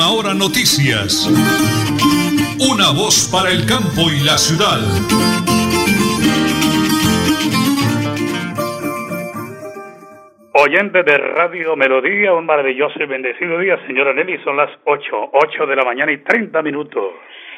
Última 0.00 0.12
Hora 0.18 0.34
Noticias. 0.34 1.28
Una 2.58 2.90
voz 2.90 3.28
para 3.30 3.50
el 3.50 3.66
campo 3.66 4.08
y 4.10 4.24
la 4.24 4.38
ciudad. 4.38 4.80
Oyente 10.54 11.02
de 11.02 11.18
Radio 11.18 11.76
Melodía, 11.76 12.32
un 12.32 12.46
maravilloso 12.46 12.94
y 13.02 13.06
bendecido 13.06 13.58
día, 13.58 13.78
señora 13.86 14.14
Nelly. 14.14 14.42
Son 14.42 14.56
las 14.56 14.70
8, 14.84 15.32
8 15.32 15.66
de 15.66 15.76
la 15.76 15.84
mañana 15.84 16.12
y 16.12 16.18
30 16.18 16.62
minutos. 16.62 17.12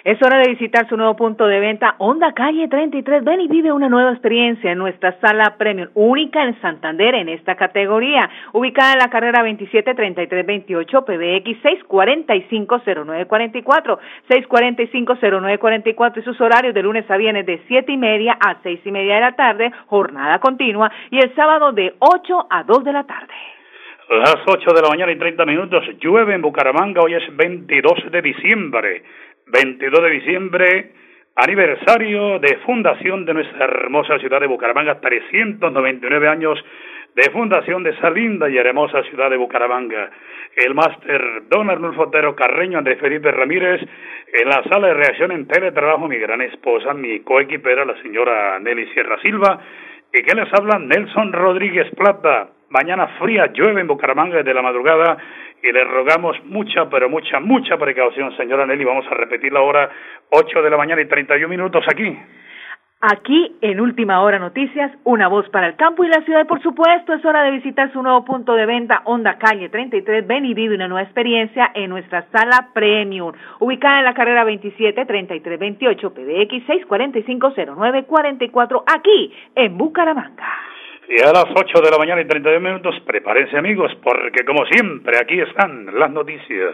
Es 0.04 0.20
hora 0.20 0.38
de 0.38 0.50
visitar 0.50 0.88
su 0.88 0.96
nuevo 0.96 1.14
punto 1.14 1.46
de 1.46 1.60
venta, 1.60 1.94
Honda 1.98 2.32
Calle 2.32 2.66
33. 2.66 3.22
Ven 3.22 3.40
y 3.40 3.46
vive 3.46 3.70
una 3.70 3.88
nueva 3.88 4.10
experiencia 4.10 4.72
en 4.72 4.78
nuestra 4.78 5.16
sala 5.20 5.54
premium, 5.56 5.90
única 5.94 6.42
en 6.42 6.60
Santander 6.60 7.14
en 7.14 7.28
esta 7.28 7.54
categoría, 7.54 8.28
ubicada 8.52 8.94
en 8.94 8.98
la 8.98 9.10
carrera 9.10 9.44
273328 9.44 11.04
PBX 11.04 11.62
6450944, 11.86 13.98
6450944 14.28 16.18
y 16.18 16.22
sus 16.22 16.40
horarios 16.40 16.74
de 16.74 16.82
lunes 16.82 17.08
a 17.08 17.16
viernes 17.16 17.46
de 17.46 17.62
7 17.68 17.92
y 17.92 17.96
media 17.96 18.36
a 18.40 18.56
6 18.60 18.80
y 18.84 18.90
media 18.90 19.14
de 19.14 19.20
la 19.20 19.36
tarde, 19.36 19.70
jornada 19.86 20.40
continua, 20.40 20.90
y 21.12 21.20
el 21.20 21.32
sábado 21.36 21.70
de 21.70 21.94
8 22.00 22.48
a 22.50 22.64
2 22.64 22.82
de 22.82 22.92
la 22.92 23.04
tarde. 23.04 23.34
Las 24.08 24.38
8 24.46 24.72
de 24.74 24.82
la 24.82 24.88
mañana 24.88 25.12
y 25.12 25.16
30 25.16 25.46
minutos, 25.46 25.84
llueve 26.00 26.34
en 26.34 26.42
Bucaramanga, 26.42 27.02
hoy 27.02 27.14
es 27.14 27.36
22 27.36 28.10
de 28.10 28.20
diciembre. 28.20 29.04
22 29.46 30.02
de 30.02 30.10
diciembre, 30.10 30.90
aniversario 31.36 32.38
de 32.38 32.58
fundación 32.58 33.24
de 33.24 33.34
nuestra 33.34 33.64
hermosa 33.64 34.18
ciudad 34.18 34.40
de 34.40 34.46
Bucaramanga, 34.46 35.00
399 35.00 36.28
años 36.28 36.62
de 37.14 37.30
fundación 37.30 37.82
de 37.82 37.90
esa 37.90 38.10
linda 38.10 38.48
y 38.48 38.56
hermosa 38.56 39.02
ciudad 39.04 39.30
de 39.30 39.36
Bucaramanga. 39.36 40.10
El 40.56 40.74
máster 40.74 41.42
Don 41.48 41.70
Arnulfo 41.70 42.02
Otero 42.02 42.34
Carreño, 42.34 42.78
Andrés 42.78 43.00
Felipe 43.00 43.30
Ramírez, 43.30 43.80
en 44.32 44.48
la 44.48 44.62
sala 44.64 44.88
de 44.88 44.94
reacción 44.94 45.32
en 45.32 45.46
teletrabajo, 45.46 46.08
mi 46.08 46.16
gran 46.16 46.40
esposa, 46.40 46.94
mi 46.94 47.20
coequipera, 47.20 47.84
la 47.84 48.00
señora 48.02 48.58
Nelly 48.58 48.86
Sierra 48.92 49.20
Silva, 49.20 49.60
y 50.12 50.22
que 50.22 50.34
les 50.34 50.52
habla 50.52 50.78
Nelson 50.78 51.32
Rodríguez 51.32 51.90
Plata. 51.94 52.48
Mañana 52.70 53.08
fría, 53.18 53.52
llueve 53.52 53.82
en 53.82 53.86
Bucaramanga 53.86 54.38
desde 54.38 54.54
la 54.54 54.62
madrugada 54.62 55.18
y 55.62 55.72
le 55.72 55.84
rogamos 55.84 56.36
mucha, 56.44 56.88
pero 56.90 57.08
mucha, 57.08 57.38
mucha 57.40 57.76
precaución, 57.76 58.36
señora 58.36 58.66
Nelly. 58.66 58.84
Vamos 58.84 59.06
a 59.10 59.14
repetir 59.14 59.52
la 59.52 59.60
hora 59.60 59.90
8 60.30 60.62
de 60.62 60.70
la 60.70 60.76
mañana 60.76 61.00
y 61.00 61.06
31 61.06 61.48
minutos 61.48 61.84
aquí. 61.88 62.18
Aquí 63.04 63.56
en 63.60 63.80
Última 63.80 64.20
Hora 64.20 64.38
Noticias, 64.38 64.92
una 65.02 65.26
voz 65.26 65.48
para 65.48 65.66
el 65.66 65.74
campo 65.74 66.04
y 66.04 66.08
la 66.08 66.22
ciudad. 66.22 66.46
Por 66.46 66.62
supuesto, 66.62 67.12
es 67.12 67.24
hora 67.24 67.42
de 67.42 67.50
visitar 67.50 67.92
su 67.92 68.00
nuevo 68.00 68.24
punto 68.24 68.54
de 68.54 68.64
venta, 68.64 69.02
Honda 69.06 69.38
Calle 69.38 69.68
33. 69.68 70.24
Ven 70.24 70.44
y 70.46 70.54
vive 70.54 70.76
una 70.76 70.86
nueva 70.86 71.02
experiencia 71.02 71.72
en 71.74 71.90
nuestra 71.90 72.26
sala 72.30 72.68
Premium, 72.72 73.32
ubicada 73.58 73.98
en 73.98 74.04
la 74.04 74.14
carrera 74.14 74.44
27 74.44 75.04
33 75.04 75.58
28 75.58 76.14
PBX 76.14 76.66
645 76.66 77.54
0944, 77.56 78.84
aquí 78.86 79.34
en 79.56 79.76
Bucaramanga. 79.76 80.71
Y 81.14 81.20
a 81.20 81.30
las 81.30 81.44
8 81.54 81.80
de 81.82 81.90
la 81.90 81.98
mañana 81.98 82.22
y 82.22 82.24
32 82.24 82.62
minutos, 82.62 82.94
prepárense 83.04 83.58
amigos, 83.58 83.92
porque 84.02 84.46
como 84.46 84.64
siempre, 84.64 85.18
aquí 85.18 85.38
están 85.40 85.86
las 85.98 86.10
noticias. 86.10 86.72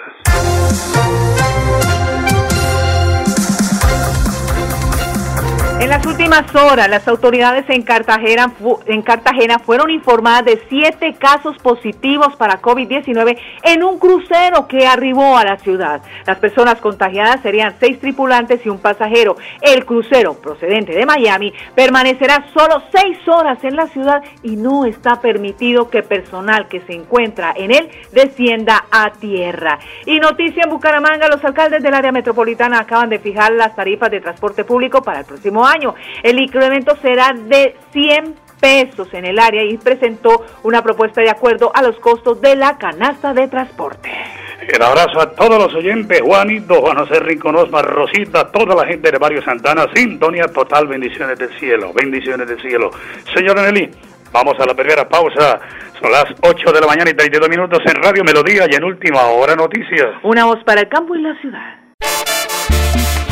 En 5.80 5.90
las 5.90 6.04
últimas 6.04 6.52
horas, 6.56 6.90
las 6.90 7.06
autoridades 7.06 7.64
en 7.68 7.82
Cartagena, 7.82 8.52
en 8.86 9.00
Cartagena 9.00 9.60
fueron 9.60 9.90
informadas 9.90 10.44
de 10.44 10.60
siete 10.68 11.14
casos 11.14 11.56
positivos 11.58 12.34
para 12.34 12.60
COVID-19 12.60 13.38
en 13.62 13.84
un 13.84 13.96
crucero 14.00 14.66
que 14.66 14.88
arribó 14.88 15.38
a 15.38 15.44
la 15.44 15.56
ciudad. 15.58 16.02
Las 16.26 16.38
personas 16.38 16.80
contagiadas 16.80 17.40
serían 17.42 17.76
seis 17.78 18.00
tripulantes 18.00 18.66
y 18.66 18.68
un 18.68 18.80
pasajero. 18.80 19.36
El 19.60 19.86
crucero, 19.86 20.34
procedente 20.34 20.92
de 20.94 21.06
Miami, 21.06 21.54
permanecerá 21.76 22.46
solo 22.52 22.82
seis 22.92 23.16
horas 23.28 23.62
en 23.62 23.76
la 23.76 23.86
ciudad 23.86 24.20
y 24.42 24.56
no 24.56 24.84
está 24.84 25.20
permitido 25.20 25.90
que 25.90 26.02
personal 26.02 26.66
que 26.66 26.80
se 26.80 26.94
encuentra 26.94 27.54
en 27.56 27.70
él 27.70 27.88
descienda 28.10 28.84
a 28.90 29.12
tierra. 29.12 29.78
Y 30.06 30.18
noticia 30.18 30.64
en 30.64 30.70
Bucaramanga, 30.70 31.28
los 31.28 31.44
alcaldes 31.44 31.84
del 31.84 31.94
área 31.94 32.10
metropolitana 32.10 32.80
acaban 32.80 33.08
de 33.10 33.20
fijar 33.20 33.52
las 33.52 33.76
tarifas 33.76 34.10
de 34.10 34.20
transporte 34.20 34.64
público 34.64 35.02
para 35.02 35.20
el 35.20 35.24
próximo 35.24 35.64
año. 35.64 35.67
El 36.22 36.40
incremento 36.40 36.96
será 37.02 37.32
de 37.32 37.76
100 37.92 38.34
pesos 38.60 39.08
en 39.12 39.24
el 39.24 39.38
área 39.38 39.62
y 39.62 39.76
presentó 39.76 40.44
una 40.62 40.82
propuesta 40.82 41.20
de 41.20 41.30
acuerdo 41.30 41.70
a 41.74 41.82
los 41.82 41.96
costos 42.00 42.40
de 42.40 42.56
la 42.56 42.76
canasta 42.78 43.32
de 43.32 43.48
transporte. 43.48 44.10
El 44.68 44.82
abrazo 44.82 45.20
a 45.20 45.30
todos 45.30 45.58
los 45.58 45.74
oyentes, 45.74 46.20
Juanito, 46.20 46.80
Juan 46.80 46.98
José 46.98 47.20
Rinconosma, 47.20 47.80
Rosita, 47.80 48.50
toda 48.50 48.74
la 48.74 48.86
gente 48.86 49.10
de 49.10 49.16
Barrio 49.16 49.42
Santana, 49.42 49.86
sintonía 49.94 50.46
total, 50.48 50.86
bendiciones 50.86 51.38
del 51.38 51.58
cielo, 51.58 51.92
bendiciones 51.94 52.46
del 52.46 52.60
cielo. 52.60 52.90
Señora 53.34 53.62
Nelly, 53.62 53.90
vamos 54.30 54.60
a 54.60 54.66
la 54.66 54.74
primera 54.74 55.08
pausa. 55.08 55.60
Son 56.00 56.12
las 56.12 56.26
8 56.42 56.72
de 56.72 56.80
la 56.80 56.86
mañana 56.86 57.10
y 57.10 57.14
32 57.14 57.48
minutos 57.48 57.80
en 57.86 57.94
Radio 58.02 58.24
Melodía 58.24 58.66
y 58.70 58.74
en 58.74 58.84
Última 58.84 59.22
Hora 59.28 59.56
Noticias. 59.56 60.16
Una 60.22 60.44
voz 60.44 60.62
para 60.64 60.82
el 60.82 60.88
campo 60.88 61.14
y 61.14 61.22
la 61.22 61.34
ciudad. 61.40 61.78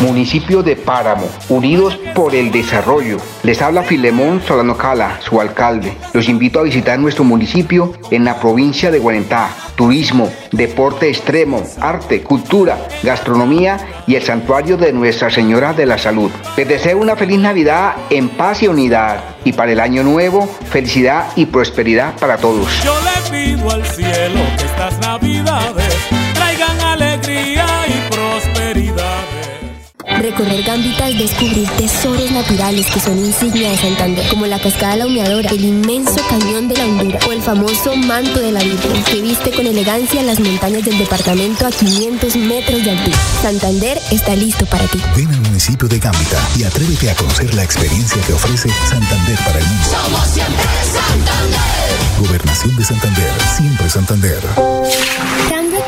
Municipio 0.01 0.63
de 0.63 0.77
Páramo, 0.77 1.29
unidos 1.49 1.99
por 2.15 2.35
el 2.35 2.51
desarrollo. 2.51 3.17
Les 3.43 3.63
habla 3.63 3.83
Filemón 3.83 4.43
Solano 4.47 4.77
Cala, 4.77 5.21
su 5.23 5.41
alcalde. 5.41 5.97
Los 6.13 6.29
invito 6.29 6.61
a 6.61 6.65
visitar 6.65 6.99
nuestro 6.99 7.25
municipio 7.25 7.93
en 8.11 8.25
la 8.25 8.39
provincia 8.39 8.91
de 8.91 8.99
Guarentá. 8.99 9.49
Turismo, 9.75 10.31
deporte 10.53 11.09
extremo, 11.09 11.63
arte, 11.81 12.23
cultura, 12.23 12.79
gastronomía 13.03 13.79
y 14.07 14.15
el 14.15 14.23
santuario 14.23 14.77
de 14.77 14.93
Nuestra 14.93 15.31
Señora 15.31 15.73
de 15.73 15.87
la 15.87 15.99
Salud. 15.99 16.31
Les 16.57 16.69
deseo 16.69 16.99
una 16.99 17.17
feliz 17.17 17.39
Navidad 17.39 17.95
en 18.11 18.29
paz 18.29 18.63
y 18.63 18.69
unidad. 18.69 19.23
Y 19.45 19.53
para 19.53 19.73
el 19.73 19.81
año 19.81 20.03
nuevo, 20.03 20.49
felicidad 20.71 21.27
y 21.37 21.47
prosperidad 21.47 22.15
para 22.19 22.37
todos. 22.37 22.69
Yo 22.83 22.95
pido 23.31 23.71
al 23.71 23.85
cielo 23.85 24.41
que 24.59 24.65
estas 24.65 24.99
navidades 24.99 25.95
traigan 26.35 26.81
alegría. 26.81 27.66
Recorrer 30.27 30.65
Gambita 30.65 31.09
es 31.09 31.19
descubrir 31.19 31.69
tesoros 31.79 32.33
naturales 32.33 32.85
que 32.87 32.99
son 32.99 33.17
insignia 33.17 33.71
de 33.71 33.77
Santander, 33.77 34.29
como 34.29 34.45
la 34.47 34.59
cascada 34.59 34.95
de 34.95 34.99
la 34.99 35.07
humeadora, 35.07 35.51
el 35.51 35.65
inmenso 35.65 36.17
cañón 36.29 36.67
de 36.67 36.77
la 36.77 36.85
Hondura 36.85 37.21
o 37.29 37.33
el 37.33 37.41
famoso 37.41 37.95
manto 37.95 38.41
de 38.41 38.51
la 38.51 38.59
Virgen, 38.59 39.05
que 39.05 39.21
viste 39.21 39.53
con 39.53 39.69
elegancia 39.69 40.25
las 40.25 40.41
montañas 40.41 40.85
del 40.85 40.99
departamento 40.99 41.65
a 41.65 41.71
500 41.71 42.37
metros 42.39 42.85
de 42.85 42.91
altura. 42.91 43.17
Santander 43.41 44.01
está 44.11 44.35
listo 44.35 44.67
para 44.67 44.89
ti. 44.89 45.01
Ven 45.15 45.29
al 45.29 45.43
municipio 45.43 45.87
de 45.87 46.01
Gambita 46.01 46.49
y 46.59 46.65
atrévete 46.65 47.09
a 47.09 47.15
conocer 47.15 47.55
la 47.55 47.63
experiencia 47.63 48.21
que 48.23 48.33
ofrece 48.33 48.69
Santander 48.91 49.39
para 49.45 49.61
el 49.61 49.65
mundo. 49.65 49.89
Somos 49.89 50.27
siempre 50.27 50.65
Santander. 50.93 52.19
Gobernación 52.19 52.77
de 52.77 52.85
Santander, 52.85 53.33
siempre 53.57 53.89
Santander. 53.89 54.43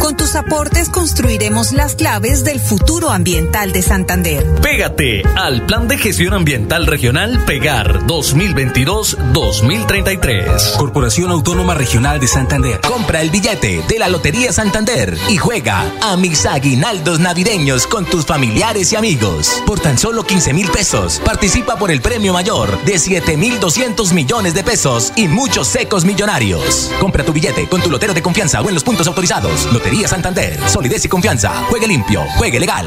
Con 0.00 0.16
tus 0.16 0.34
aportes 0.36 0.88
construiremos 0.90 1.72
las 1.72 1.96
claves 1.96 2.44
del 2.44 2.60
futuro 2.60 3.10
ambiental 3.10 3.72
de 3.72 3.82
Santander. 3.82 4.46
Pégate 4.62 5.24
al 5.36 5.66
Plan 5.66 5.88
de 5.88 5.98
Gestión 5.98 6.34
Ambiental 6.34 6.86
Regional 6.86 7.44
Pegar 7.44 8.06
2022-2033. 8.06 10.76
Corporación 10.76 11.32
Autónoma 11.32 11.74
Regional 11.74 12.20
de 12.20 12.28
Santander. 12.28 12.80
Compra 12.80 13.22
el 13.22 13.30
billete 13.30 13.82
de 13.88 13.98
la 13.98 14.08
Lotería 14.08 14.52
Santander 14.52 15.18
y 15.28 15.36
juega 15.36 15.84
a 16.00 16.16
mis 16.16 16.46
aguinaldos 16.46 17.18
navideños 17.18 17.88
con 17.88 18.04
tus 18.04 18.24
familiares 18.24 18.92
y 18.92 18.96
amigos. 18.96 19.60
Por 19.66 19.80
tan 19.80 19.98
solo 19.98 20.22
15 20.22 20.52
mil 20.52 20.70
pesos, 20.70 21.20
participa 21.24 21.76
por 21.76 21.90
el 21.90 22.00
premio 22.00 22.32
mayor 22.32 22.80
de 22.84 23.00
7 23.00 23.36
mil 23.36 23.58
200 23.58 24.12
millones 24.12 24.54
de 24.54 24.62
pesos 24.62 25.12
y 25.16 25.26
muchos 25.26 25.66
secos 25.66 26.04
millonarios. 26.04 26.92
Compra 27.00 27.24
tu 27.24 27.32
billete 27.32 27.68
con 27.68 27.82
tu 27.82 27.90
lotero 27.90 28.14
de 28.14 28.22
confianza 28.22 28.62
o 28.62 28.68
en 28.68 28.74
los 28.74 28.84
puntos 28.84 29.08
autorizados. 29.08 29.66
Lotería 29.72 29.87
Santander. 30.06 30.58
Solidez 30.68 31.04
y 31.06 31.08
confianza. 31.08 31.50
Juegue 31.70 31.88
limpio. 31.88 32.24
Juegue 32.36 32.60
legal. 32.60 32.86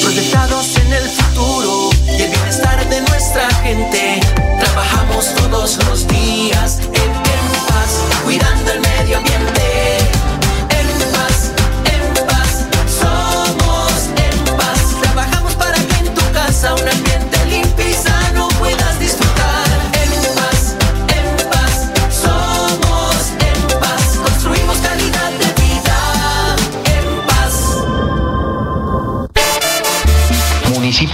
Proyectados 0.00 0.76
en 0.76 0.92
el 0.92 1.08
futuro 1.08 1.90
y 2.06 2.22
el 2.22 2.30
bienestar 2.30 2.88
de 2.88 3.00
nuestra 3.00 3.50
gente. 3.62 4.20
Trabajamos 4.60 5.34
todos 5.34 5.84
los 5.86 6.06
días 6.06 6.78
en 6.80 7.66
paz, 7.66 8.00
cuidando 8.24 8.72
el 8.72 8.85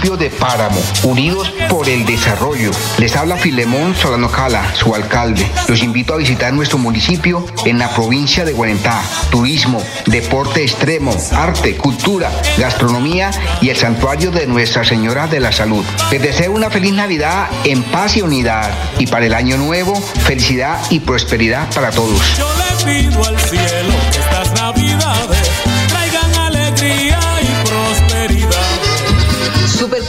de 0.03 0.29
Páramo, 0.29 0.81
unidos 1.03 1.49
por 1.69 1.87
el 1.87 2.05
desarrollo. 2.05 2.71
Les 2.97 3.15
habla 3.15 3.37
Filemón 3.37 3.95
Solano 3.95 4.29
Cala, 4.29 4.75
su 4.75 4.93
alcalde. 4.93 5.49
Los 5.69 5.81
invito 5.81 6.13
a 6.13 6.17
visitar 6.17 6.51
nuestro 6.51 6.77
municipio 6.77 7.45
en 7.63 7.79
la 7.79 7.89
provincia 7.89 8.43
de 8.43 8.51
Guarentá. 8.51 9.01
Turismo, 9.31 9.81
deporte 10.05 10.61
extremo, 10.61 11.15
arte, 11.31 11.77
cultura, 11.77 12.29
gastronomía 12.57 13.31
y 13.61 13.69
el 13.69 13.77
santuario 13.77 14.29
de 14.31 14.45
Nuestra 14.45 14.83
Señora 14.83 15.27
de 15.27 15.39
la 15.39 15.53
Salud. 15.53 15.85
Les 16.11 16.21
deseo 16.21 16.51
una 16.51 16.69
feliz 16.69 16.91
Navidad 16.91 17.47
en 17.63 17.81
paz 17.83 18.17
y 18.17 18.21
unidad 18.21 18.71
y 18.99 19.07
para 19.07 19.25
el 19.25 19.33
año 19.33 19.55
nuevo, 19.55 19.95
felicidad 19.95 20.79
y 20.89 20.99
prosperidad 20.99 21.73
para 21.73 21.91
todos. 21.91 22.37
Yo 22.37 22.49
le 22.57 23.01
pido 23.01 23.23
al 23.25 23.39
cielo 23.39 23.93
estas 24.11 24.53
navidades 24.53 25.52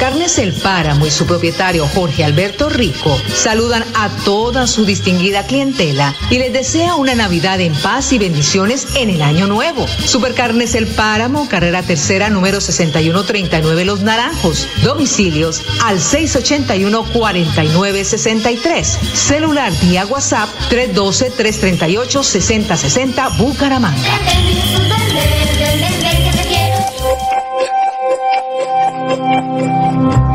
Supercarnes 0.05 0.39
El 0.39 0.53
Páramo 0.53 1.07
y 1.07 1.11
su 1.11 1.25
propietario 1.25 1.89
Jorge 1.89 2.25
Alberto 2.25 2.69
Rico 2.69 3.19
saludan 3.35 3.83
a 3.95 4.11
toda 4.27 4.67
su 4.67 4.85
distinguida 4.85 5.47
clientela 5.47 6.15
y 6.29 6.37
les 6.37 6.53
desea 6.53 6.97
una 6.97 7.15
Navidad 7.15 7.59
en 7.63 7.73
paz 7.73 8.13
y 8.13 8.19
bendiciones 8.19 8.89
en 8.97 9.09
el 9.09 9.23
año 9.23 9.47
nuevo. 9.47 9.87
Supercarnes 9.89 10.75
El 10.75 10.89
Páramo, 10.89 11.49
carrera 11.49 11.83
tercera 11.83 12.29
número 12.29 12.61
6139 12.61 13.87
Los 13.87 14.03
Naranjos. 14.03 14.69
Domicilios 14.83 15.63
al 15.83 16.01
681-4963. 16.01 18.85
Celular 18.85 19.73
vía 19.81 20.05
WhatsApp 20.05 20.51
312-338-6060 20.69 23.39
Bucaramanga. 23.39 24.21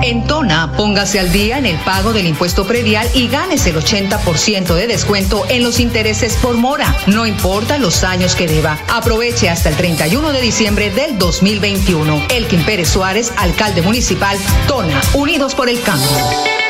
En 0.10 0.26
Tona, 0.26 0.72
póngase 0.76 1.20
al 1.20 1.32
día 1.32 1.60
en 1.60 1.68
el 1.68 1.78
pago 1.82 2.14
del 2.14 2.26
impuesto 2.26 2.66
predial 2.66 3.08
y 3.14 3.28
gánese 3.28 3.70
el 3.70 3.76
80% 3.76 4.74
de 4.74 4.88
descuento 4.88 5.46
en 5.50 5.62
los 5.62 5.80
intereses 5.80 6.36
por 6.38 6.58
mora. 6.58 6.98
No 7.06 7.28
importa 7.28 7.78
los 7.78 8.04
años 8.04 8.34
que 8.34 8.48
deba. 8.48 8.80
Aproveche 8.92 9.50
hasta 9.50 9.70
el 9.70 9.76
31 9.76 10.32
de 10.32 10.42
diciembre 10.42 10.90
del 10.90 11.20
2021. 11.20 12.24
Elkin 12.32 12.64
Pérez 12.64 12.90
Suárez, 12.90 13.32
alcalde 13.38 13.84
municipal, 13.84 14.36
Tona, 14.68 15.00
Unidos 15.14 15.54
por 15.54 15.70
el 15.70 15.80
Cambio. 15.84 16.69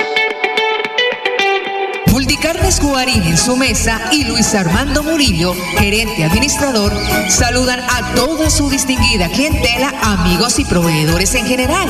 Multicarnes 2.30 2.80
Guarín 2.80 3.24
en 3.24 3.38
su 3.40 3.58
mesa 3.58 4.00
y 4.12 4.24
Luis 4.24 4.54
Armando 4.54 5.02
Murillo, 5.02 5.56
gerente 5.80 6.24
administrador, 6.24 6.94
saludan 7.28 7.80
a 7.80 8.14
toda 8.14 8.52
su 8.52 8.70
distinguida 8.70 9.30
clientela, 9.30 9.92
amigos 10.04 10.60
y 10.60 10.66
proveedores 10.66 11.34
en 11.34 11.48
general. 11.48 11.90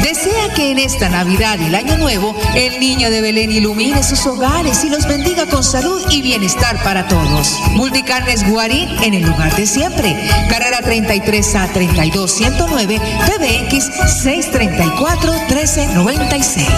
Desea 0.00 0.54
que 0.54 0.70
en 0.70 0.78
esta 0.78 1.08
Navidad 1.08 1.58
y 1.58 1.64
el 1.64 1.74
Año 1.74 1.98
Nuevo 1.98 2.36
el 2.54 2.78
niño 2.78 3.10
de 3.10 3.20
Belén 3.20 3.50
ilumine 3.50 4.04
sus 4.04 4.24
hogares 4.26 4.84
y 4.84 4.90
los 4.90 5.06
bendiga 5.06 5.46
con 5.46 5.64
salud 5.64 6.00
y 6.08 6.22
bienestar 6.22 6.80
para 6.84 7.08
todos. 7.08 7.58
Multicarnes 7.72 8.48
Guarín 8.48 8.88
en 9.02 9.14
el 9.14 9.24
lugar 9.24 9.54
de 9.56 9.66
siempre. 9.66 10.16
Carrera 10.48 10.82
33 10.82 11.54
a 11.56 11.66
32 11.66 12.30
109 12.30 13.00
PBX 13.26 13.90
634 14.22 15.32
1396. 15.48 16.68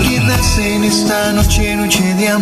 ¿Quién 0.00 0.26
nace 0.26 0.74
en 0.74 0.84
esta 0.84 1.32
noche, 1.32 1.76
noche 1.76 2.14
de 2.14 2.28
amor, 2.28 2.41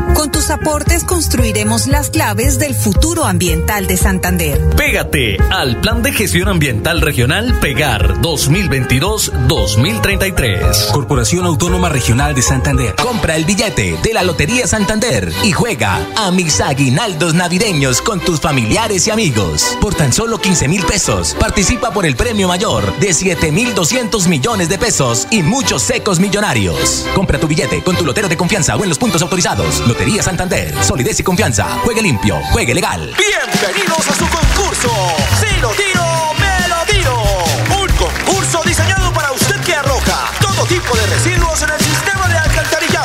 Con 0.13 0.31
tus 0.31 0.49
aportes 0.51 1.03
construiremos 1.03 1.87
las 1.87 2.09
claves 2.09 2.57
del 2.59 2.75
futuro 2.75 3.25
ambiental 3.25 3.87
de 3.87 3.97
Santander. 3.97 4.61
Pégate 4.75 5.37
al 5.49 5.81
Plan 5.81 6.03
de 6.03 6.11
Gestión 6.11 6.49
Ambiental 6.49 7.01
Regional 7.01 7.57
Pegar 7.59 8.15
2022-2033. 8.21 10.91
Corporación 10.91 11.45
Autónoma 11.45 11.89
Regional 11.89 12.35
de 12.35 12.41
Santander. 12.41 12.95
Compra 12.95 13.35
el 13.35 13.45
billete 13.45 13.97
de 14.03 14.13
la 14.13 14.23
Lotería 14.23 14.67
Santander 14.67 15.31
y 15.43 15.53
juega 15.53 16.05
a 16.15 16.31
mis 16.31 16.61
aguinaldos 16.61 17.33
navideños 17.33 18.01
con 18.01 18.19
tus 18.19 18.39
familiares 18.39 19.07
y 19.07 19.11
amigos. 19.11 19.77
Por 19.79 19.95
tan 19.95 20.13
solo 20.13 20.39
15 20.39 20.67
mil 20.67 20.83
pesos, 20.83 21.35
participa 21.39 21.91
por 21.91 22.05
el 22.05 22.15
premio 22.15 22.47
mayor 22.47 22.95
de 22.99 23.13
7 23.13 23.51
mil 23.51 23.73
200 23.73 24.27
millones 24.27 24.69
de 24.69 24.77
pesos 24.77 25.27
y 25.31 25.41
muchos 25.41 25.81
secos 25.81 26.19
millonarios. 26.19 27.07
Compra 27.15 27.39
tu 27.39 27.47
billete 27.47 27.81
con 27.81 27.95
tu 27.95 28.05
lotero 28.05 28.27
de 28.27 28.37
confianza 28.37 28.75
o 28.75 28.83
en 28.83 28.89
los 28.89 28.99
puntos 28.99 29.21
autorizados. 29.21 29.81
Lotería 29.87 30.00
Santander. 30.01 30.73
Solidez 30.83 31.19
y 31.19 31.23
confianza. 31.23 31.77
Juegue 31.83 32.01
limpio. 32.01 32.41
Juegue 32.51 32.73
legal. 32.73 33.13
Bienvenidos 33.17 34.07
a 34.07 34.15
su 34.15 34.27
concurso. 34.27 34.89
Si 35.39 35.59
lo 35.61 35.69
tiro, 35.69 36.33
me 36.39 36.67
lo 36.67 36.85
tiro. 36.91 37.23
Un 37.79 37.87
concurso 37.95 38.63
diseñado 38.65 39.13
para 39.13 39.31
usted 39.31 39.59
que 39.61 39.75
arroja 39.75 40.31
todo 40.41 40.65
tipo 40.65 40.95
de 40.95 41.05
residuos 41.05 41.61
en 41.61 41.69
el 41.69 41.79
sistema 41.79 42.27
de 42.27 42.35
alcantarillado. 42.35 42.80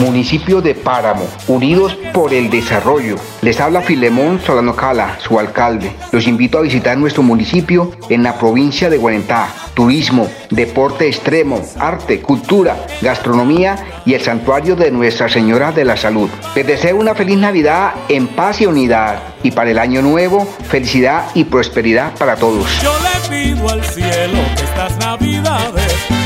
Municipio 0.00 0.62
de 0.62 0.74
Páramo, 0.74 1.26
unidos 1.46 1.94
por 2.14 2.32
el 2.32 2.48
desarrollo. 2.48 3.16
Les 3.42 3.60
habla 3.60 3.82
Filemón 3.82 4.40
Solano 4.40 4.74
Cala, 4.74 5.18
su 5.20 5.38
alcalde. 5.38 5.92
Los 6.10 6.26
invito 6.26 6.56
a 6.56 6.62
visitar 6.62 6.96
nuestro 6.96 7.22
municipio 7.22 7.92
en 8.08 8.22
la 8.22 8.38
provincia 8.38 8.88
de 8.88 8.96
Guarentá. 8.96 9.48
Turismo, 9.74 10.26
deporte 10.50 11.06
extremo, 11.06 11.60
arte, 11.78 12.22
cultura, 12.22 12.76
gastronomía 13.02 13.76
y 14.06 14.14
el 14.14 14.22
santuario 14.22 14.74
de 14.74 14.90
Nuestra 14.90 15.28
Señora 15.28 15.70
de 15.70 15.84
la 15.84 15.98
Salud. 15.98 16.30
Les 16.54 16.66
deseo 16.66 16.96
una 16.96 17.14
feliz 17.14 17.36
Navidad 17.36 17.92
en 18.08 18.28
paz 18.28 18.62
y 18.62 18.66
unidad 18.66 19.20
y 19.42 19.50
para 19.50 19.70
el 19.70 19.78
año 19.78 20.00
nuevo, 20.00 20.46
felicidad 20.68 21.26
y 21.34 21.44
prosperidad 21.44 22.14
para 22.18 22.36
todos. 22.36 22.66
Yo 22.82 22.92
pido 23.28 23.68
al 23.68 23.84
cielo 23.84 24.38
estas 24.56 24.96
navidades 24.98 26.19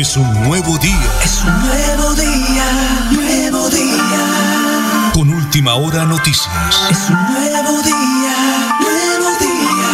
Es 0.00 0.16
un 0.16 0.32
nuevo 0.44 0.78
día. 0.78 1.12
Es 1.22 1.44
un 1.44 1.60
nuevo 1.60 2.14
día, 2.14 2.64
nuevo 3.10 3.68
día. 3.68 5.10
Con 5.12 5.28
última 5.28 5.74
hora 5.74 6.06
noticias. 6.06 6.88
Es 6.90 7.10
un 7.10 7.16
nuevo 7.16 7.82
día, 7.82 8.34
nuevo 8.80 9.28
día. 9.38 9.88